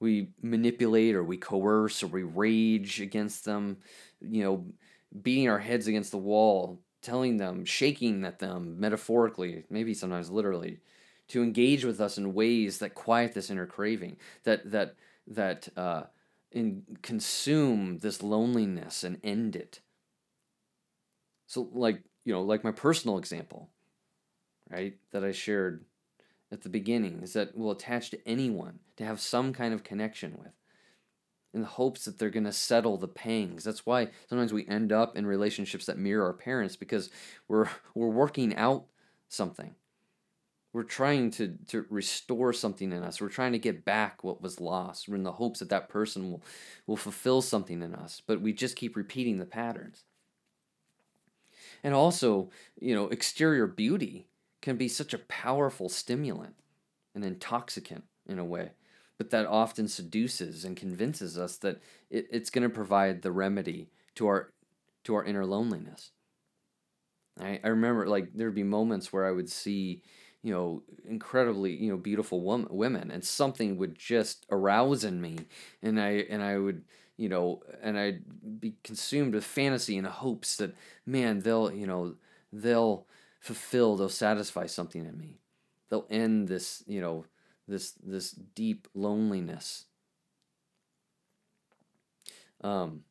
We 0.00 0.28
manipulate 0.42 1.14
or 1.14 1.22
we 1.22 1.36
coerce 1.36 2.02
or 2.02 2.06
we 2.08 2.22
rage 2.22 3.00
against 3.00 3.44
them, 3.44 3.78
you 4.20 4.42
know, 4.42 4.66
beating 5.22 5.48
our 5.48 5.58
heads 5.58 5.86
against 5.86 6.10
the 6.10 6.18
wall, 6.18 6.80
telling 7.02 7.36
them, 7.36 7.64
shaking 7.64 8.24
at 8.24 8.38
them 8.38 8.80
metaphorically, 8.80 9.64
maybe 9.70 9.94
sometimes 9.94 10.30
literally, 10.30 10.80
to 11.28 11.42
engage 11.42 11.84
with 11.84 12.00
us 12.00 12.18
in 12.18 12.34
ways 12.34 12.78
that 12.78 12.94
quiet 12.94 13.34
this 13.34 13.50
inner 13.50 13.66
craving, 13.66 14.16
that 14.44 14.70
that 14.70 14.94
that 15.26 15.68
uh, 15.76 16.04
and 16.52 16.82
consume 17.02 17.98
this 17.98 18.22
loneliness 18.22 19.04
and 19.04 19.18
end 19.22 19.56
it. 19.56 19.80
So, 21.46 21.68
like, 21.72 22.02
you 22.24 22.32
know, 22.32 22.42
like 22.42 22.64
my 22.64 22.72
personal 22.72 23.18
example, 23.18 23.68
right, 24.70 24.96
that 25.12 25.24
I 25.24 25.32
shared 25.32 25.84
at 26.50 26.62
the 26.62 26.68
beginning, 26.68 27.20
is 27.22 27.32
that 27.34 27.56
we'll 27.56 27.70
attach 27.70 28.10
to 28.10 28.28
anyone 28.28 28.78
to 28.96 29.04
have 29.04 29.20
some 29.20 29.52
kind 29.52 29.74
of 29.74 29.84
connection 29.84 30.36
with 30.38 30.52
in 31.52 31.60
the 31.60 31.66
hopes 31.66 32.04
that 32.04 32.18
they're 32.18 32.30
going 32.30 32.44
to 32.44 32.52
settle 32.52 32.96
the 32.96 33.08
pangs. 33.08 33.62
That's 33.62 33.86
why 33.86 34.08
sometimes 34.28 34.52
we 34.52 34.66
end 34.66 34.90
up 34.90 35.16
in 35.16 35.26
relationships 35.26 35.86
that 35.86 35.98
mirror 35.98 36.24
our 36.24 36.32
parents 36.32 36.76
because 36.76 37.10
we're, 37.48 37.68
we're 37.94 38.08
working 38.08 38.56
out 38.56 38.86
something 39.28 39.74
we're 40.74 40.82
trying 40.82 41.30
to, 41.30 41.56
to 41.68 41.86
restore 41.88 42.52
something 42.52 42.92
in 42.92 43.04
us. 43.04 43.20
We're 43.20 43.28
trying 43.28 43.52
to 43.52 43.60
get 43.60 43.84
back 43.84 44.24
what 44.24 44.42
was 44.42 44.60
lost. 44.60 45.08
We're 45.08 45.14
in 45.14 45.22
the 45.22 45.32
hopes 45.32 45.60
that 45.60 45.68
that 45.68 45.88
person 45.88 46.32
will, 46.32 46.42
will 46.88 46.96
fulfill 46.96 47.40
something 47.40 47.80
in 47.80 47.94
us, 47.94 48.20
but 48.26 48.40
we 48.40 48.52
just 48.52 48.74
keep 48.74 48.96
repeating 48.96 49.38
the 49.38 49.46
patterns. 49.46 50.02
And 51.84 51.94
also, 51.94 52.50
you 52.80 52.96
know, 52.96 53.08
exterior 53.08 53.68
beauty 53.68 54.26
can 54.62 54.76
be 54.76 54.88
such 54.88 55.14
a 55.14 55.18
powerful 55.18 55.88
stimulant, 55.88 56.56
an 57.14 57.22
intoxicant 57.22 58.04
in 58.26 58.40
a 58.40 58.44
way, 58.44 58.70
but 59.18 59.30
that 59.30 59.46
often 59.46 59.86
seduces 59.86 60.64
and 60.64 60.76
convinces 60.76 61.38
us 61.38 61.58
that 61.58 61.80
it, 62.10 62.26
it's 62.32 62.50
going 62.50 62.68
to 62.68 62.74
provide 62.74 63.22
the 63.22 63.32
remedy 63.32 63.90
to 64.16 64.26
our 64.26 64.50
to 65.04 65.14
our 65.14 65.24
inner 65.24 65.46
loneliness. 65.46 66.12
I, 67.38 67.60
I 67.62 67.68
remember 67.68 68.06
like 68.08 68.32
there'd 68.34 68.54
be 68.54 68.62
moments 68.62 69.12
where 69.12 69.26
I 69.26 69.32
would 69.32 69.50
see 69.50 70.02
you 70.44 70.52
know, 70.52 70.82
incredibly, 71.08 71.74
you 71.74 71.90
know, 71.90 71.96
beautiful 71.96 72.42
woman, 72.42 72.68
women, 72.70 73.10
and 73.10 73.24
something 73.24 73.78
would 73.78 73.98
just 73.98 74.44
arouse 74.50 75.02
in 75.02 75.18
me, 75.18 75.38
and 75.82 75.98
I 75.98 76.26
and 76.28 76.42
I 76.42 76.58
would, 76.58 76.84
you 77.16 77.28
know, 77.28 77.62
and 77.82 77.98
I'd 77.98 78.60
be 78.60 78.74
consumed 78.82 79.34
with 79.34 79.44
fantasy 79.44 79.96
and 79.96 80.06
hopes 80.06 80.56
that, 80.56 80.74
man, 81.06 81.40
they'll, 81.40 81.72
you 81.72 81.86
know, 81.86 82.14
they'll 82.52 83.06
fulfill, 83.40 83.96
they'll 83.96 84.08
satisfy 84.08 84.66
something 84.66 85.04
in 85.04 85.16
me, 85.18 85.38
they'll 85.88 86.06
end 86.10 86.48
this, 86.48 86.82
you 86.86 87.00
know, 87.00 87.24
this 87.68 87.92
this 88.02 88.32
deep 88.32 88.88
loneliness. 88.94 89.86
Um. 92.62 93.04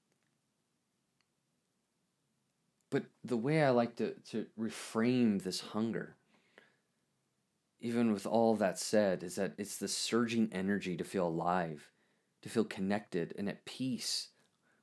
But 2.90 3.06
the 3.24 3.38
way 3.38 3.64
I 3.64 3.72
like 3.72 3.96
to, 3.96 4.14
to 4.30 4.46
reframe 4.56 5.42
this 5.42 5.62
hunger 5.62 6.16
even 7.84 8.14
with 8.14 8.26
all 8.26 8.56
that 8.56 8.80
said, 8.80 9.24
is 9.24 9.36
that 9.36 9.54
it's 9.58 9.78
the 9.78 9.90
surging 9.90 10.50
energy 10.54 10.96
to 10.96 11.04
feel 11.04 11.28
alive, 11.28 11.92
to 12.44 12.50
feel 12.50 12.66
connected 12.66 13.34
and 13.38 13.50
at 13.50 13.66
peace 13.66 14.28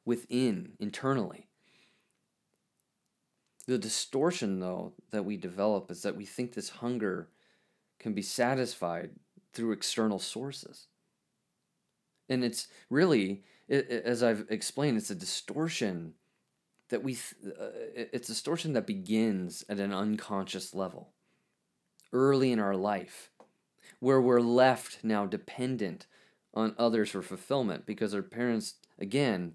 within, 0.04 0.72
internally. 0.80 1.46
The 3.66 3.78
distortion, 3.78 4.58
though, 4.58 4.94
that 5.12 5.24
we 5.24 5.36
develop 5.36 5.90
is 5.90 6.02
that 6.02 6.16
we 6.16 6.24
think 6.24 6.54
this 6.54 6.70
hunger 6.70 7.28
can 7.98 8.14
be 8.14 8.22
satisfied 8.22 9.10
through 9.52 9.72
external 9.72 10.18
sources. 10.18 10.88
And 12.28 12.42
it's 12.42 12.68
really, 12.88 13.44
as 13.68 14.22
I've 14.22 14.46
explained, 14.48 14.96
it's 14.96 15.10
a 15.10 15.14
distortion 15.14 16.14
that 16.88 17.04
we, 17.04 17.18
uh, 17.46 17.70
it's 17.94 18.28
a 18.28 18.32
distortion 18.32 18.72
that 18.72 18.86
begins 18.86 19.64
at 19.68 19.78
an 19.78 19.92
unconscious 19.92 20.74
level 20.74 21.10
early 22.12 22.50
in 22.52 22.58
our 22.58 22.74
life, 22.74 23.30
where 24.00 24.20
we're 24.20 24.40
left 24.40 25.04
now 25.04 25.26
dependent 25.26 26.06
on 26.54 26.74
others 26.78 27.10
for 27.10 27.22
fulfillment 27.22 27.86
because 27.86 28.14
our 28.14 28.22
parents, 28.22 28.74
again, 28.98 29.54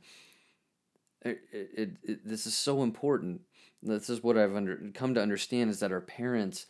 it, 1.22 1.42
it, 1.52 1.92
it, 2.04 2.28
this 2.28 2.46
is 2.46 2.56
so 2.56 2.84
important. 2.84 3.42
This 3.82 4.10
is 4.10 4.24
what 4.24 4.38
I've 4.38 4.56
under, 4.56 4.80
come 4.94 5.14
to 5.16 5.22
understand 5.22 5.70
is 5.70 5.80
that 5.80 5.92
our 5.92 6.02
parents 6.02 6.66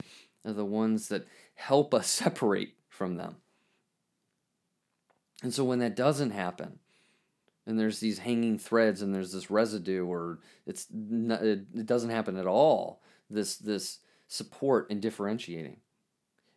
are 0.46 0.54
the 0.54 0.66
ones 0.66 1.10
that 1.10 1.28
help 1.56 1.94
us 1.94 2.08
separate 2.10 2.74
from 2.90 3.18
them. 3.18 3.38
And 5.44 5.54
so 5.54 5.64
when 5.64 5.80
that 5.80 5.96
doesn't 5.96 6.32
happen, 6.32 6.80
and 7.68 7.80
there's 7.80 8.00
these 8.00 8.20
hanging 8.20 8.58
threads 8.58 9.02
and 9.02 9.14
there's 9.14 9.32
this 9.32 9.50
residue 9.50 10.06
or 10.06 10.40
it's 10.66 10.88
not, 10.92 11.42
it, 11.44 11.86
doesn't 11.86 12.12
happen 12.12 12.38
at 12.38 12.48
all 12.48 13.02
this 13.30 13.58
this 13.58 14.00
support 14.28 14.90
and 14.90 15.02
differentiating. 15.02 15.78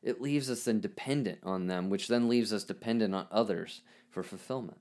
It 0.03 0.21
leaves 0.21 0.51
us 0.51 0.65
then 0.65 0.81
dependent 0.81 1.41
on 1.43 1.67
them, 1.67 1.91
which 1.91 2.09
then 2.09 2.29
leaves 2.29 2.53
us 2.53 2.65
dependent 2.65 3.15
on 3.15 3.27
others 3.31 3.83
for 4.11 4.23
fulfillment. 4.23 4.79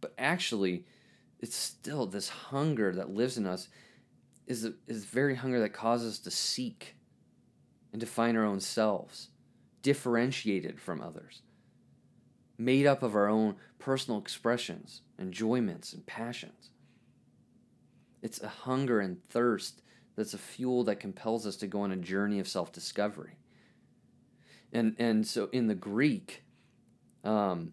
But 0.00 0.14
actually, 0.18 0.86
it's 1.40 1.56
still 1.56 2.06
this 2.06 2.28
hunger 2.28 2.92
that 2.94 3.10
lives 3.10 3.36
in 3.36 3.46
us 3.46 3.68
is 4.46 4.68
is 4.86 5.04
very 5.04 5.36
hunger 5.36 5.60
that 5.60 5.72
causes 5.72 6.14
us 6.14 6.18
to 6.20 6.30
seek 6.30 6.96
and 7.92 8.00
define 8.00 8.36
our 8.36 8.44
own 8.44 8.60
selves, 8.60 9.28
differentiated 9.82 10.80
from 10.80 11.00
others, 11.00 11.42
made 12.58 12.86
up 12.86 13.02
of 13.02 13.14
our 13.14 13.28
own 13.28 13.56
personal 13.78 14.18
expressions, 14.18 15.02
enjoyments, 15.18 15.92
and 15.92 16.06
passions. 16.06 16.70
It's 18.22 18.40
a 18.40 18.48
hunger 18.48 19.00
and 19.00 19.22
thirst 19.28 19.82
that's 20.16 20.34
a 20.34 20.38
fuel 20.38 20.84
that 20.84 21.00
compels 21.00 21.46
us 21.46 21.56
to 21.56 21.66
go 21.66 21.82
on 21.82 21.92
a 21.92 21.96
journey 21.96 22.38
of 22.38 22.48
self 22.48 22.72
discovery. 22.72 23.36
And, 24.72 24.96
and 24.98 25.26
so 25.26 25.48
in 25.52 25.66
the 25.66 25.74
Greek, 25.74 26.44
um, 27.24 27.72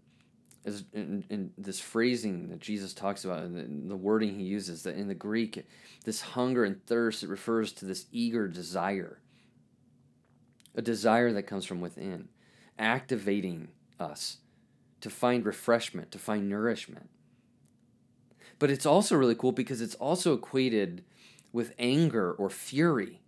as 0.66 0.84
in, 0.94 1.24
in, 1.30 1.52
this 1.58 1.80
phrasing 1.80 2.50
that 2.50 2.60
Jesus 2.60 2.94
talks 2.94 3.24
about 3.24 3.44
and 3.44 3.56
the, 3.56 3.90
the, 3.90 3.96
wording 3.96 4.38
he 4.38 4.44
uses 4.44 4.84
that 4.84 4.96
in 4.96 5.08
the 5.08 5.16
Greek, 5.16 5.66
this 6.04 6.22
hunger 6.22 6.66
and 6.66 6.86
thirst 6.86 7.24
it 7.24 7.30
refers 7.30 7.72
to 7.74 7.86
this 7.86 8.06
eager 8.12 8.48
desire, 8.48 9.22
a 10.76 10.82
desire 10.82 11.32
that 11.34 11.44
comes 11.44 11.66
from 11.66 11.80
within, 11.80 12.28
activating 12.78 13.70
us 14.00 14.38
to 15.02 15.10
find 15.10 15.46
refreshment, 15.46 16.12
to 16.12 16.20
find 16.20 16.50
nourishment. 16.50 17.10
But 18.60 18.70
it's 18.70 18.86
also 18.86 19.16
really 19.16 19.36
cool 19.36 19.54
because 19.54 19.82
it's 19.82 19.96
also 19.96 20.34
equated 20.34 21.06
with 21.52 21.74
anger 21.80 22.32
or 22.32 22.50
fury. 22.50 23.22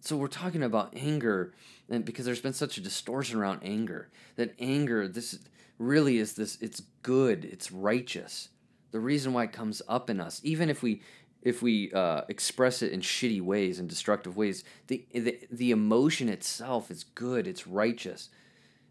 So 0.00 0.16
we're 0.16 0.26
talking 0.28 0.62
about 0.62 0.92
anger, 0.94 1.54
and 1.88 2.04
because 2.04 2.26
there's 2.26 2.40
been 2.40 2.52
such 2.52 2.76
a 2.76 2.82
distortion 2.82 3.38
around 3.38 3.60
anger, 3.62 4.10
that 4.36 4.54
anger, 4.58 5.08
this 5.08 5.38
really 5.78 6.18
is 6.18 6.34
this, 6.34 6.58
it's 6.60 6.82
good, 7.02 7.44
it's 7.44 7.72
righteous. 7.72 8.50
The 8.90 9.00
reason 9.00 9.32
why 9.32 9.44
it 9.44 9.52
comes 9.52 9.80
up 9.88 10.10
in 10.10 10.20
us, 10.20 10.40
even 10.44 10.68
if 10.68 10.82
we 10.82 11.02
if 11.42 11.60
we 11.60 11.92
uh, 11.92 12.22
express 12.28 12.80
it 12.80 12.92
in 12.92 13.00
shitty 13.00 13.42
ways 13.42 13.78
and 13.78 13.88
destructive 13.88 14.36
ways, 14.36 14.64
the, 14.86 15.04
the 15.12 15.38
the 15.50 15.70
emotion 15.70 16.28
itself 16.28 16.90
is 16.90 17.04
good, 17.04 17.46
it's 17.46 17.66
righteous. 17.66 18.30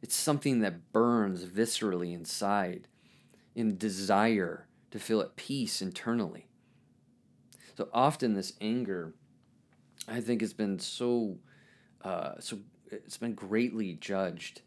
It's 0.01 0.15
something 0.15 0.59
that 0.59 0.91
burns 0.91 1.45
viscerally 1.45 2.13
inside, 2.13 2.87
in 3.55 3.77
desire 3.77 4.67
to 4.91 4.99
feel 4.99 5.21
at 5.21 5.35
peace 5.35 5.81
internally. 5.81 6.47
So 7.75 7.89
often 7.93 8.33
this 8.33 8.53
anger, 8.61 9.13
I 10.07 10.21
think, 10.21 10.41
has 10.41 10.53
been 10.53 10.79
so, 10.79 11.37
uh, 12.03 12.33
so 12.39 12.59
it's 12.91 13.17
been 13.17 13.33
greatly 13.33 13.93
judged 13.93 14.61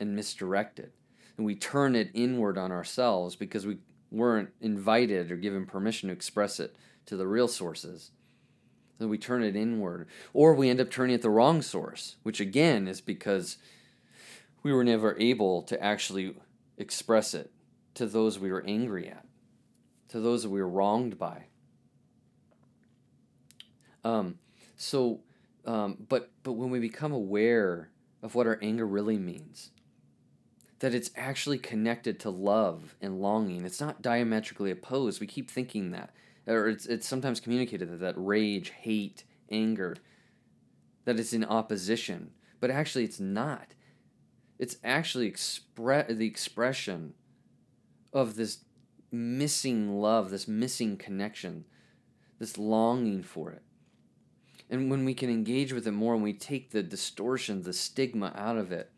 and 0.00 0.16
misdirected, 0.16 0.92
and 1.36 1.44
we 1.44 1.54
turn 1.54 1.94
it 1.94 2.10
inward 2.14 2.56
on 2.56 2.72
ourselves 2.72 3.36
because 3.36 3.66
we 3.66 3.78
weren't 4.10 4.50
invited 4.60 5.30
or 5.30 5.36
given 5.36 5.66
permission 5.66 6.08
to 6.08 6.14
express 6.14 6.60
it 6.60 6.76
to 7.06 7.16
the 7.16 7.26
real 7.26 7.48
sources. 7.48 8.10
So 8.98 9.08
we 9.08 9.18
turn 9.18 9.42
it 9.42 9.56
inward, 9.56 10.06
or 10.32 10.54
we 10.54 10.70
end 10.70 10.80
up 10.80 10.90
turning 10.90 11.14
it 11.14 11.22
the 11.22 11.30
wrong 11.30 11.62
source, 11.62 12.16
which 12.22 12.40
again 12.40 12.86
is 12.86 13.00
because 13.00 13.58
we 14.62 14.72
were 14.72 14.84
never 14.84 15.16
able 15.18 15.62
to 15.62 15.82
actually 15.82 16.34
express 16.78 17.34
it 17.34 17.50
to 17.94 18.06
those 18.06 18.38
we 18.38 18.50
were 18.50 18.64
angry 18.66 19.08
at, 19.08 19.26
to 20.08 20.20
those 20.20 20.44
that 20.44 20.50
we 20.50 20.60
were 20.60 20.68
wronged 20.68 21.18
by. 21.18 21.46
Um, 24.04 24.38
so, 24.76 25.20
um, 25.66 25.96
but 26.08 26.30
but 26.42 26.52
when 26.52 26.70
we 26.70 26.78
become 26.78 27.12
aware 27.12 27.90
of 28.22 28.34
what 28.34 28.46
our 28.46 28.58
anger 28.62 28.86
really 28.86 29.18
means, 29.18 29.70
that 30.80 30.94
it's 30.94 31.10
actually 31.16 31.58
connected 31.58 32.20
to 32.20 32.30
love 32.30 32.94
and 33.00 33.20
longing. 33.20 33.64
It's 33.64 33.80
not 33.80 34.02
diametrically 34.02 34.70
opposed. 34.70 35.20
We 35.20 35.26
keep 35.26 35.50
thinking 35.50 35.90
that, 35.92 36.10
or 36.46 36.68
it's 36.68 36.86
it's 36.86 37.08
sometimes 37.08 37.40
communicated 37.40 37.90
that 37.90 38.00
that 38.00 38.14
rage, 38.16 38.70
hate, 38.70 39.24
anger, 39.50 39.96
that 41.04 41.18
it's 41.18 41.32
in 41.32 41.44
opposition, 41.44 42.32
but 42.60 42.70
actually 42.70 43.04
it's 43.04 43.20
not. 43.20 43.74
It's 44.58 44.76
actually 44.84 45.26
express 45.26 46.12
the 46.12 46.26
expression 46.26 47.14
of 48.12 48.36
this 48.36 48.58
missing 49.10 50.00
love, 50.00 50.30
this 50.30 50.46
missing 50.46 50.96
connection, 50.96 51.64
this 52.38 52.58
longing 52.58 53.22
for 53.22 53.50
it. 53.50 53.62
And 54.70 54.90
when 54.90 55.04
we 55.04 55.14
can 55.14 55.30
engage 55.30 55.72
with 55.72 55.86
it 55.86 55.92
more 55.92 56.14
and 56.14 56.22
we 56.22 56.32
take 56.32 56.70
the 56.70 56.82
distortion, 56.82 57.62
the 57.62 57.72
stigma 57.72 58.32
out 58.34 58.56
of 58.56 58.72
it, 58.72 58.90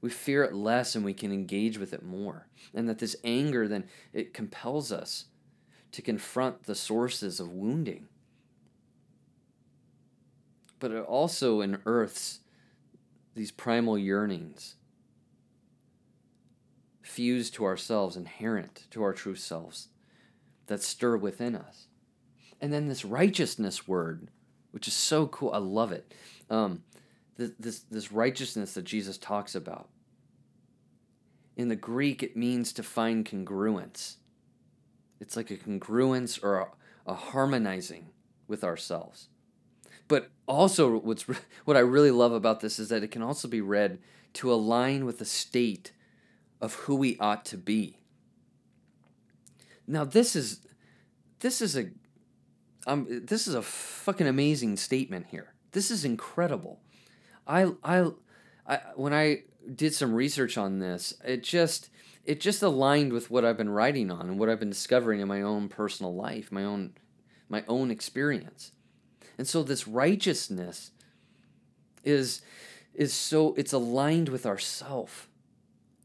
we 0.00 0.10
fear 0.10 0.42
it 0.42 0.54
less 0.54 0.94
and 0.94 1.04
we 1.04 1.14
can 1.14 1.32
engage 1.32 1.78
with 1.78 1.92
it 1.92 2.02
more. 2.02 2.48
And 2.74 2.88
that 2.88 2.98
this 2.98 3.16
anger 3.22 3.68
then 3.68 3.84
it 4.12 4.34
compels 4.34 4.90
us 4.90 5.26
to 5.92 6.02
confront 6.02 6.64
the 6.64 6.74
sources 6.74 7.38
of 7.38 7.52
wounding. 7.52 8.08
But 10.80 10.90
it 10.90 11.04
also 11.04 11.60
unearths 11.60 12.40
these 13.34 13.52
primal 13.52 13.96
yearnings 13.96 14.74
fused 17.02 17.54
to 17.54 17.64
ourselves, 17.64 18.16
inherent 18.16 18.86
to 18.90 19.02
our 19.02 19.12
true 19.12 19.34
selves, 19.34 19.88
that 20.66 20.82
stir 20.82 21.16
within 21.16 21.54
us. 21.54 21.86
And 22.60 22.72
then 22.72 22.88
this 22.88 23.04
righteousness 23.04 23.86
word 23.86 24.28
which 24.72 24.88
is 24.88 24.94
so 24.94 25.26
cool. 25.28 25.52
I 25.52 25.58
love 25.58 25.92
it. 25.92 26.12
Um, 26.50 26.82
this, 27.36 27.52
this, 27.58 27.80
this 27.90 28.12
righteousness 28.12 28.74
that 28.74 28.84
Jesus 28.84 29.16
talks 29.16 29.54
about. 29.54 29.88
In 31.56 31.68
the 31.68 31.76
Greek, 31.76 32.22
it 32.22 32.36
means 32.36 32.72
to 32.72 32.82
find 32.82 33.24
congruence. 33.24 34.16
It's 35.20 35.36
like 35.36 35.50
a 35.50 35.56
congruence 35.56 36.42
or 36.42 36.58
a, 36.58 36.68
a 37.06 37.14
harmonizing 37.14 38.06
with 38.48 38.64
ourselves. 38.64 39.28
But 40.08 40.30
also, 40.46 40.98
what's 40.98 41.22
what 41.64 41.76
I 41.76 41.80
really 41.80 42.10
love 42.10 42.32
about 42.32 42.60
this 42.60 42.78
is 42.78 42.88
that 42.88 43.02
it 43.02 43.10
can 43.10 43.22
also 43.22 43.48
be 43.48 43.60
read 43.60 43.98
to 44.34 44.52
align 44.52 45.04
with 45.04 45.18
the 45.18 45.24
state 45.24 45.92
of 46.60 46.74
who 46.74 46.96
we 46.96 47.18
ought 47.18 47.44
to 47.46 47.56
be. 47.56 47.98
Now, 49.86 50.04
this 50.04 50.34
is 50.34 50.66
this 51.40 51.60
is 51.60 51.76
a 51.76 51.90
um, 52.86 53.06
this 53.24 53.46
is 53.46 53.54
a 53.54 53.62
fucking 53.62 54.26
amazing 54.26 54.76
statement 54.76 55.26
here. 55.30 55.54
This 55.72 55.90
is 55.90 56.04
incredible. 56.04 56.80
I, 57.46 57.72
I, 57.82 58.10
I, 58.66 58.80
when 58.94 59.12
I 59.12 59.42
did 59.74 59.94
some 59.94 60.14
research 60.14 60.58
on 60.58 60.78
this, 60.78 61.14
it 61.24 61.42
just, 61.42 61.90
it 62.24 62.40
just 62.40 62.62
aligned 62.62 63.12
with 63.12 63.30
what 63.30 63.44
I've 63.44 63.56
been 63.56 63.70
writing 63.70 64.10
on 64.10 64.28
and 64.28 64.38
what 64.38 64.48
I've 64.48 64.60
been 64.60 64.70
discovering 64.70 65.20
in 65.20 65.28
my 65.28 65.42
own 65.42 65.68
personal 65.68 66.14
life, 66.14 66.52
my 66.52 66.64
own, 66.64 66.94
my 67.48 67.64
own 67.68 67.90
experience. 67.90 68.72
And 69.38 69.46
so 69.48 69.62
this 69.62 69.88
righteousness 69.88 70.90
is, 72.04 72.42
is 72.94 73.12
so, 73.12 73.54
it's 73.54 73.72
aligned 73.72 74.28
with 74.28 74.44
ourself. 74.44 75.28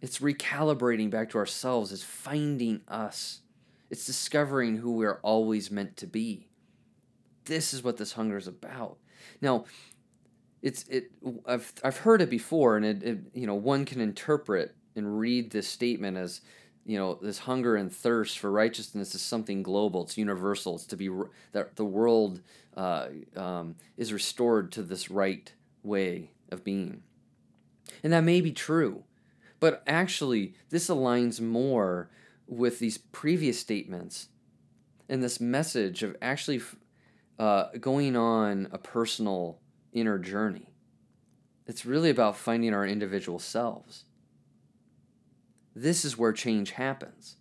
It's 0.02 0.20
recalibrating 0.20 1.10
back 1.10 1.32
to 1.32 1.40
ourselves. 1.40 1.92
It's 1.92 2.04
finding 2.04 2.82
us. 2.88 3.42
It's 3.90 4.06
discovering 4.06 4.78
who 4.78 4.94
we're 4.94 5.20
always 5.24 5.72
meant 5.72 5.98
to 5.98 6.08
be 6.08 6.47
this 7.48 7.74
is 7.74 7.84
what 7.84 7.98
this 7.98 8.14
hunger 8.14 8.38
is 8.38 8.48
about. 8.48 8.98
Now, 9.42 9.66
it's 10.62 10.84
it. 10.88 11.12
I've 11.46 11.74
I've 11.84 11.98
heard 11.98 12.22
it 12.22 12.30
before, 12.30 12.78
and 12.78 12.86
it, 12.86 13.04
it 13.04 13.20
you 13.34 13.48
know 13.48 13.56
one 13.56 13.86
can 13.86 14.00
interpret 14.00 14.76
and 14.96 15.20
read 15.20 15.52
this 15.52 15.68
statement 15.68 16.18
as 16.18 16.42
you 16.86 16.98
know 16.98 17.20
this 17.22 17.40
hunger 17.40 17.76
and 17.76 17.94
thirst 17.94 18.40
for 18.40 18.52
righteousness 18.52 19.14
is 19.14 19.22
something 19.22 19.62
global 19.62 20.04
it's 20.04 20.18
universal 20.18 20.76
it's 20.76 20.86
to 20.86 20.96
be 20.96 21.10
that 21.52 21.76
the 21.76 21.86
world 21.86 22.42
uh, 22.76 23.08
um, 23.36 23.76
is 23.98 24.14
restored 24.14 24.72
to 24.72 24.82
this 24.82 25.12
right 25.12 25.54
way 25.84 26.32
of 26.50 26.64
being 26.64 27.04
and 28.04 28.14
that 28.14 28.24
may 28.24 28.42
be 28.42 28.52
true 28.52 29.04
but 29.60 29.84
actually 29.86 30.54
this 30.70 30.88
aligns 30.88 31.42
more 31.42 32.10
with 32.48 32.80
these 32.80 32.98
previous 32.98 33.60
statements 33.60 34.30
and 35.10 35.22
this 35.22 35.40
message 35.40 36.04
of 36.04 36.16
actually 36.22 36.62
uh, 37.40 37.66
going 37.80 38.16
on 38.16 38.68
a 38.72 38.78
personal 38.78 39.60
inner 39.94 40.18
journey. 40.18 40.74
It's 41.66 41.86
really 41.86 42.10
about 42.10 42.38
finding 42.38 42.74
our 42.74 42.86
individual 42.86 43.40
selves. 43.40 44.06
This 45.76 46.06
is 46.06 46.18
where 46.18 46.34
change 46.34 46.72
happens. 46.72 47.36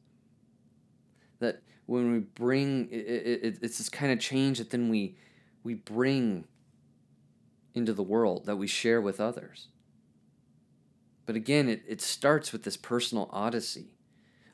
That 1.38 1.62
when 1.86 2.12
we 2.12 2.18
bring, 2.18 2.88
it, 2.90 2.96
it, 2.96 3.58
it's 3.62 3.78
this 3.78 3.88
kind 3.88 4.12
of 4.12 4.18
change 4.18 4.58
that 4.58 4.70
then 4.70 4.88
we, 4.88 5.16
we 5.62 5.74
bring 5.74 6.44
into 7.74 7.92
the 7.92 8.02
world, 8.02 8.46
that 8.46 8.56
we 8.56 8.66
share 8.66 9.00
with 9.00 9.20
others. 9.20 9.68
But 11.24 11.36
again, 11.36 11.68
it, 11.68 11.82
it 11.86 12.00
starts 12.00 12.52
with 12.52 12.62
this 12.64 12.76
personal 12.76 13.28
odyssey 13.32 13.92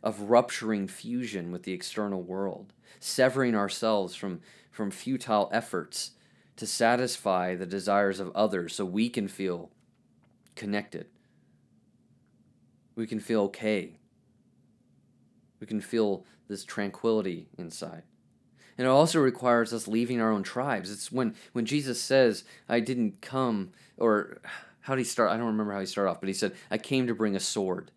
of 0.02 0.30
rupturing 0.30 0.88
fusion 0.88 1.52
with 1.52 1.62
the 1.62 1.72
external 1.72 2.22
world, 2.22 2.72
severing 2.98 3.54
ourselves 3.54 4.14
from, 4.14 4.40
from 4.72 4.90
futile 4.90 5.48
efforts 5.52 6.12
to 6.56 6.66
satisfy 6.66 7.54
the 7.54 7.66
desires 7.66 8.18
of 8.18 8.34
others 8.34 8.74
so 8.74 8.84
we 8.84 9.08
can 9.08 9.28
feel 9.28 9.70
connected. 10.56 11.06
We 12.96 13.06
can 13.06 13.20
feel 13.20 13.42
okay. 13.42 13.98
We 15.60 15.66
can 15.66 15.80
feel 15.80 16.24
this 16.48 16.64
tranquility 16.64 17.48
inside. 17.56 18.02
And 18.76 18.86
it 18.86 18.90
also 18.90 19.20
requires 19.20 19.72
us 19.72 19.86
leaving 19.86 20.20
our 20.20 20.32
own 20.32 20.42
tribes. 20.42 20.90
It's 20.90 21.12
when, 21.12 21.34
when 21.52 21.66
Jesus 21.66 22.00
says, 22.00 22.44
I 22.68 22.80
didn't 22.80 23.20
come, 23.20 23.72
or 23.96 24.38
how 24.80 24.94
did 24.94 25.02
he 25.02 25.08
start? 25.08 25.30
I 25.30 25.36
don't 25.36 25.46
remember 25.46 25.72
how 25.72 25.80
he 25.80 25.86
started 25.86 26.10
off, 26.10 26.20
but 26.20 26.28
he 26.28 26.34
said, 26.34 26.54
I 26.70 26.78
came 26.78 27.06
to 27.06 27.14
bring 27.14 27.36
a 27.36 27.40
sword. 27.40 27.90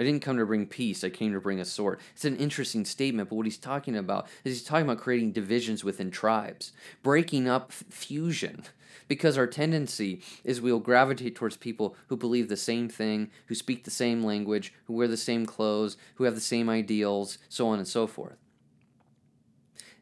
I 0.00 0.02
didn't 0.02 0.22
come 0.22 0.38
to 0.38 0.46
bring 0.46 0.64
peace, 0.64 1.04
I 1.04 1.10
came 1.10 1.34
to 1.34 1.40
bring 1.42 1.60
a 1.60 1.64
sword. 1.66 2.00
It's 2.14 2.24
an 2.24 2.38
interesting 2.38 2.86
statement, 2.86 3.28
but 3.28 3.36
what 3.36 3.44
he's 3.44 3.58
talking 3.58 3.94
about 3.94 4.28
is 4.44 4.54
he's 4.54 4.64
talking 4.66 4.86
about 4.86 4.96
creating 4.96 5.32
divisions 5.32 5.84
within 5.84 6.10
tribes, 6.10 6.72
breaking 7.02 7.46
up 7.46 7.66
f- 7.68 7.84
fusion. 7.90 8.64
Because 9.08 9.36
our 9.36 9.46
tendency 9.46 10.22
is 10.42 10.58
we'll 10.58 10.78
gravitate 10.78 11.34
towards 11.34 11.58
people 11.58 11.96
who 12.06 12.16
believe 12.16 12.48
the 12.48 12.56
same 12.56 12.88
thing, 12.88 13.30
who 13.48 13.54
speak 13.54 13.84
the 13.84 13.90
same 13.90 14.24
language, 14.24 14.72
who 14.86 14.94
wear 14.94 15.06
the 15.06 15.18
same 15.18 15.44
clothes, 15.44 15.98
who 16.14 16.24
have 16.24 16.34
the 16.34 16.40
same 16.40 16.70
ideals, 16.70 17.36
so 17.50 17.68
on 17.68 17.78
and 17.78 17.86
so 17.86 18.06
forth. 18.06 18.38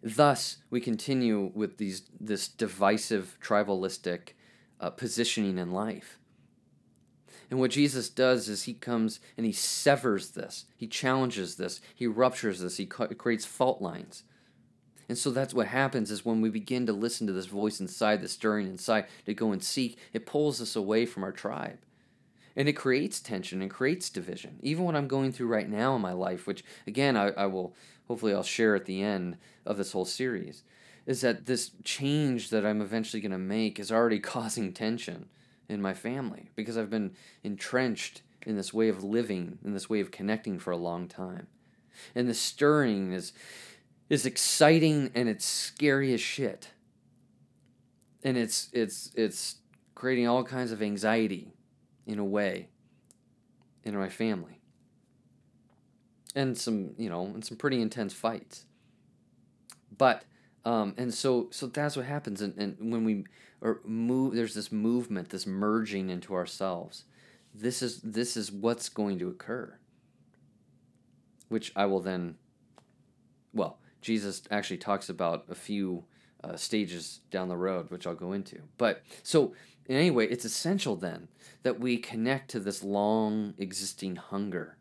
Thus, 0.00 0.58
we 0.70 0.80
continue 0.80 1.50
with 1.56 1.78
these 1.78 2.02
this 2.20 2.46
divisive 2.46 3.36
tribalistic 3.42 4.34
uh, 4.80 4.90
positioning 4.90 5.58
in 5.58 5.72
life. 5.72 6.20
And 7.50 7.58
what 7.58 7.70
Jesus 7.70 8.08
does 8.10 8.48
is 8.48 8.64
he 8.64 8.74
comes 8.74 9.20
and 9.36 9.46
he 9.46 9.52
severs 9.52 10.30
this, 10.30 10.66
he 10.76 10.86
challenges 10.86 11.56
this, 11.56 11.80
he 11.94 12.06
ruptures 12.06 12.60
this, 12.60 12.76
he 12.76 12.86
creates 12.86 13.46
fault 13.46 13.80
lines. 13.80 14.24
And 15.08 15.16
so 15.16 15.30
that's 15.30 15.54
what 15.54 15.68
happens 15.68 16.10
is 16.10 16.24
when 16.24 16.42
we 16.42 16.50
begin 16.50 16.84
to 16.86 16.92
listen 16.92 17.26
to 17.26 17.32
this 17.32 17.46
voice 17.46 17.80
inside, 17.80 18.20
the 18.20 18.28
stirring 18.28 18.66
inside, 18.66 19.06
to 19.24 19.32
go 19.32 19.52
and 19.52 19.64
seek, 19.64 19.98
it 20.12 20.26
pulls 20.26 20.60
us 20.60 20.76
away 20.76 21.06
from 21.06 21.24
our 21.24 21.32
tribe. 21.32 21.78
And 22.54 22.68
it 22.68 22.74
creates 22.74 23.20
tension 23.20 23.62
and 23.62 23.70
creates 23.70 24.10
division. 24.10 24.58
Even 24.62 24.84
what 24.84 24.96
I'm 24.96 25.08
going 25.08 25.32
through 25.32 25.46
right 25.46 25.68
now 25.68 25.96
in 25.96 26.02
my 26.02 26.12
life, 26.12 26.46
which 26.46 26.64
again 26.86 27.16
I, 27.16 27.28
I 27.30 27.46
will 27.46 27.74
hopefully 28.08 28.34
I'll 28.34 28.42
share 28.42 28.74
at 28.74 28.84
the 28.84 29.02
end 29.02 29.38
of 29.64 29.78
this 29.78 29.92
whole 29.92 30.04
series, 30.04 30.64
is 31.06 31.22
that 31.22 31.46
this 31.46 31.70
change 31.84 32.50
that 32.50 32.66
I'm 32.66 32.82
eventually 32.82 33.22
going 33.22 33.32
to 33.32 33.38
make 33.38 33.78
is 33.78 33.90
already 33.90 34.18
causing 34.20 34.72
tension 34.74 35.28
in 35.68 35.82
my 35.82 35.94
family 35.94 36.50
because 36.54 36.78
I've 36.78 36.90
been 36.90 37.12
entrenched 37.44 38.22
in 38.46 38.56
this 38.56 38.72
way 38.72 38.88
of 38.88 39.04
living, 39.04 39.58
in 39.64 39.74
this 39.74 39.90
way 39.90 40.00
of 40.00 40.10
connecting 40.10 40.58
for 40.58 40.70
a 40.70 40.76
long 40.76 41.08
time. 41.08 41.48
And 42.14 42.28
the 42.28 42.34
stirring 42.34 43.12
is 43.12 43.32
is 44.08 44.24
exciting 44.24 45.10
and 45.14 45.28
it's 45.28 45.44
scary 45.44 46.14
as 46.14 46.20
shit. 46.20 46.70
And 48.24 48.36
it's 48.36 48.68
it's 48.72 49.10
it's 49.14 49.56
creating 49.94 50.26
all 50.26 50.44
kinds 50.44 50.72
of 50.72 50.80
anxiety 50.80 51.52
in 52.06 52.18
a 52.18 52.24
way 52.24 52.68
in 53.84 53.96
my 53.96 54.08
family. 54.08 54.60
And 56.34 56.56
some, 56.56 56.90
you 56.96 57.10
know, 57.10 57.24
and 57.24 57.44
some 57.44 57.56
pretty 57.56 57.82
intense 57.82 58.12
fights. 58.12 58.64
But 59.96 60.24
um, 60.68 60.94
and 60.98 61.14
so 61.14 61.48
so 61.50 61.66
that's 61.66 61.96
what 61.96 62.04
happens 62.04 62.42
and, 62.42 62.54
and 62.58 62.76
when 62.92 63.02
we 63.02 63.24
or 63.62 63.80
move 63.84 64.34
there's 64.34 64.54
this 64.54 64.70
movement, 64.70 65.30
this 65.30 65.46
merging 65.46 66.10
into 66.10 66.34
ourselves. 66.34 67.04
This 67.54 67.80
is 67.80 68.02
this 68.02 68.36
is 68.36 68.52
what's 68.52 68.90
going 68.90 69.18
to 69.20 69.28
occur. 69.28 69.78
Which 71.48 71.72
I 71.74 71.86
will 71.86 72.00
then 72.00 72.34
well, 73.54 73.78
Jesus 74.02 74.42
actually 74.50 74.76
talks 74.76 75.08
about 75.08 75.46
a 75.48 75.54
few 75.54 76.04
uh, 76.44 76.56
stages 76.56 77.20
down 77.30 77.48
the 77.48 77.56
road, 77.56 77.90
which 77.90 78.06
I'll 78.06 78.14
go 78.14 78.32
into. 78.32 78.60
But 78.76 79.02
so, 79.22 79.54
anyway, 79.88 80.28
it's 80.28 80.44
essential 80.44 80.96
then 80.96 81.28
that 81.62 81.80
we 81.80 81.96
connect 81.96 82.50
to 82.50 82.60
this 82.60 82.84
long 82.84 83.54
existing 83.56 84.16
hunger. 84.16 84.76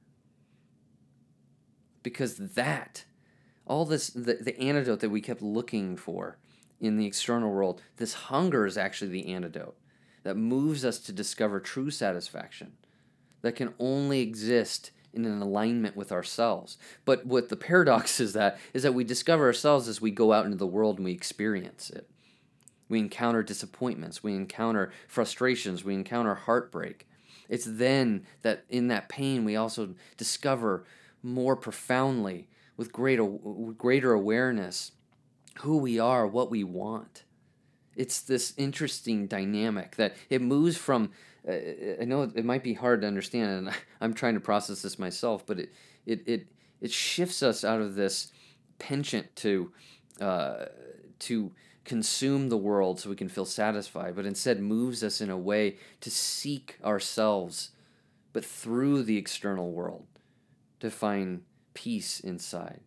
Because 2.03 2.35
that, 2.35 3.05
all 3.67 3.85
this, 3.85 4.09
the, 4.09 4.35
the 4.35 4.59
antidote 4.59 5.01
that 5.01 5.09
we 5.09 5.21
kept 5.21 5.41
looking 5.41 5.95
for 5.97 6.37
in 6.79 6.97
the 6.97 7.05
external 7.05 7.51
world, 7.51 7.81
this 7.97 8.13
hunger 8.13 8.65
is 8.65 8.77
actually 8.77 9.11
the 9.11 9.33
antidote 9.33 9.77
that 10.23 10.35
moves 10.35 10.83
us 10.83 10.99
to 10.99 11.11
discover 11.11 11.59
true 11.59 11.89
satisfaction 11.89 12.73
that 13.41 13.55
can 13.55 13.73
only 13.79 14.21
exist 14.21 14.91
in 15.13 15.25
an 15.25 15.41
alignment 15.41 15.95
with 15.95 16.11
ourselves. 16.11 16.77
But 17.05 17.25
what 17.25 17.49
the 17.49 17.55
paradox 17.55 18.19
is 18.19 18.33
that 18.33 18.59
is 18.73 18.83
that 18.83 18.93
we 18.93 19.03
discover 19.03 19.45
ourselves 19.45 19.87
as 19.87 20.01
we 20.01 20.11
go 20.11 20.33
out 20.33 20.45
into 20.45 20.57
the 20.57 20.67
world 20.67 20.97
and 20.97 21.05
we 21.05 21.13
experience 21.13 21.89
it. 21.89 22.09
We 22.89 22.99
encounter 22.99 23.43
disappointments, 23.43 24.23
we 24.23 24.33
encounter 24.33 24.91
frustrations, 25.07 25.83
we 25.83 25.93
encounter 25.93 26.35
heartbreak. 26.35 27.07
It's 27.49 27.65
then 27.65 28.25
that 28.43 28.63
in 28.69 28.87
that 28.89 29.09
pain 29.09 29.43
we 29.43 29.55
also 29.55 29.95
discover 30.15 30.85
more 31.23 31.55
profoundly 31.55 32.47
with 32.77 32.91
greater 32.91 33.25
greater 33.77 34.13
awareness 34.13 34.91
who 35.59 35.77
we 35.77 35.99
are, 35.99 36.27
what 36.27 36.51
we 36.51 36.63
want. 36.63 37.23
It's 37.95 38.21
this 38.21 38.53
interesting 38.57 39.25
dynamic 39.25 39.95
that 39.95 40.15
it 40.29 40.41
moves 40.41 40.77
from 40.77 41.11
I 41.49 42.03
know 42.05 42.23
it 42.23 42.43
might 42.43 42.63
be 42.63 42.73
hard 42.73 43.01
to 43.01 43.07
understand, 43.07 43.67
and 43.67 43.75
I'm 44.01 44.13
trying 44.13 44.35
to 44.35 44.39
process 44.39 44.81
this 44.81 44.99
myself, 44.99 45.45
but 45.45 45.59
it 45.59 45.73
it 46.05 46.27
it, 46.27 46.47
it 46.81 46.91
shifts 46.91 47.41
us 47.41 47.63
out 47.63 47.81
of 47.81 47.95
this 47.95 48.31
penchant 48.79 49.35
to 49.37 49.71
uh, 50.21 50.65
to 51.19 51.51
consume 51.85 52.49
the 52.49 52.57
world 52.57 52.99
so 52.99 53.09
we 53.09 53.15
can 53.15 53.29
feel 53.29 53.45
satisfied, 53.45 54.13
but 54.13 54.25
instead 54.25 54.59
moves 54.59 55.03
us 55.03 55.21
in 55.21 55.29
a 55.29 55.37
way 55.37 55.77
to 56.01 56.11
seek 56.11 56.77
ourselves, 56.83 57.71
but 58.33 58.43
through 58.43 59.03
the 59.03 59.17
external 59.17 59.71
world, 59.71 60.05
to 60.81 60.91
find 60.91 61.43
peace 61.77 62.19
inside, 62.19 62.79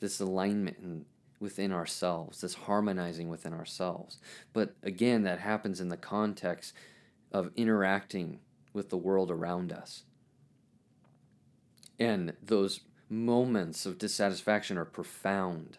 this 0.00 0.20
alignment 0.20 0.76
in, 0.76 1.06
within 1.40 1.72
ourselves, 1.72 2.42
this 2.42 2.52
harmonizing 2.52 3.30
within 3.30 3.54
ourselves. 3.54 4.18
But 4.52 4.76
again, 4.82 5.22
that 5.22 5.40
happens 5.40 5.80
in 5.80 5.88
the 5.88 5.96
context 5.96 6.74
of 7.32 7.50
interacting 7.56 8.40
with 8.74 8.90
the 8.90 8.98
world 8.98 9.30
around 9.30 9.72
us. 9.72 10.02
And 11.98 12.34
those 12.42 12.80
moments 13.08 13.86
of 13.86 13.96
dissatisfaction 13.96 14.76
are 14.76 14.84
profound 14.84 15.78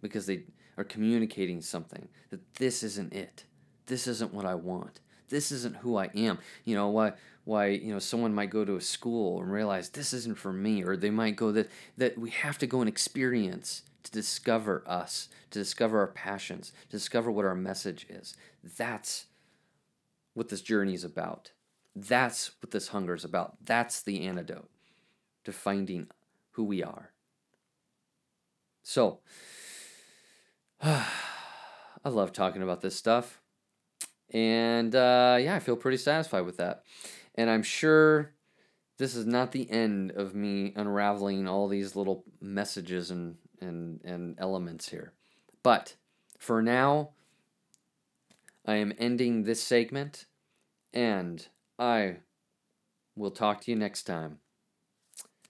because 0.00 0.24
they 0.24 0.44
are 0.78 0.84
communicating 0.84 1.60
something 1.60 2.08
that 2.30 2.54
this 2.54 2.82
isn't 2.82 3.12
it. 3.12 3.44
This 3.84 4.06
isn't 4.06 4.32
what 4.32 4.46
I 4.46 4.54
want. 4.54 5.00
This 5.28 5.52
isn't 5.52 5.76
who 5.76 5.98
I 5.98 6.08
am. 6.14 6.38
You 6.64 6.76
know 6.76 6.88
why 6.88 7.12
why 7.44 7.66
you 7.66 7.92
know 7.92 7.98
someone 7.98 8.34
might 8.34 8.50
go 8.50 8.64
to 8.64 8.76
a 8.76 8.80
school 8.80 9.40
and 9.40 9.52
realize 9.52 9.90
this 9.90 10.12
isn't 10.12 10.38
for 10.38 10.52
me 10.52 10.82
or 10.82 10.96
they 10.96 11.10
might 11.10 11.36
go 11.36 11.52
that 11.52 11.70
that 11.96 12.18
we 12.18 12.30
have 12.30 12.58
to 12.58 12.66
go 12.66 12.80
and 12.80 12.88
experience 12.88 13.82
to 14.04 14.12
discover 14.12 14.84
us, 14.86 15.28
to 15.50 15.58
discover 15.58 15.98
our 15.98 16.06
passions, 16.06 16.72
to 16.90 16.96
discover 16.96 17.30
what 17.30 17.44
our 17.44 17.54
message 17.54 18.06
is. 18.08 18.36
That's 18.62 19.26
what 20.34 20.48
this 20.48 20.60
journey 20.60 20.94
is 20.94 21.04
about. 21.04 21.52
That's 21.96 22.52
what 22.60 22.70
this 22.70 22.88
hunger 22.88 23.14
is 23.14 23.24
about. 23.24 23.56
That's 23.64 24.02
the 24.02 24.26
antidote 24.26 24.68
to 25.44 25.52
finding 25.52 26.08
who 26.52 26.64
we 26.64 26.82
are. 26.82 27.12
So, 28.82 29.20
I 30.82 32.08
love 32.08 32.32
talking 32.32 32.62
about 32.62 32.82
this 32.82 32.96
stuff. 32.96 33.40
And 34.30 34.94
uh, 34.94 35.38
yeah, 35.40 35.54
I 35.54 35.60
feel 35.60 35.76
pretty 35.76 35.96
satisfied 35.96 36.42
with 36.42 36.58
that. 36.58 36.82
And 37.34 37.50
I'm 37.50 37.62
sure 37.62 38.32
this 38.98 39.14
is 39.14 39.26
not 39.26 39.52
the 39.52 39.70
end 39.70 40.12
of 40.12 40.34
me 40.34 40.72
unraveling 40.76 41.48
all 41.48 41.68
these 41.68 41.96
little 41.96 42.24
messages 42.40 43.10
and, 43.10 43.36
and, 43.60 44.00
and 44.04 44.36
elements 44.38 44.88
here. 44.88 45.12
But 45.62 45.96
for 46.38 46.62
now, 46.62 47.10
I 48.66 48.76
am 48.76 48.92
ending 48.98 49.44
this 49.44 49.62
segment, 49.62 50.26
and 50.92 51.46
I 51.78 52.18
will 53.16 53.30
talk 53.30 53.62
to 53.62 53.70
you 53.70 53.76
next 53.76 54.04
time 54.04 54.38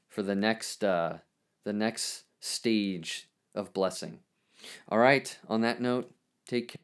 for 0.09 0.22
the 0.22 0.35
next 0.35 0.85
uh, 0.85 1.18
the 1.64 1.72
next 1.72 2.24
stage 2.41 3.28
of 3.55 3.72
blessing. 3.72 4.20
All 4.89 4.99
right. 4.99 5.37
On 5.49 5.61
that 5.62 5.80
note, 5.80 6.12
take 6.47 6.68
care. 6.68 6.84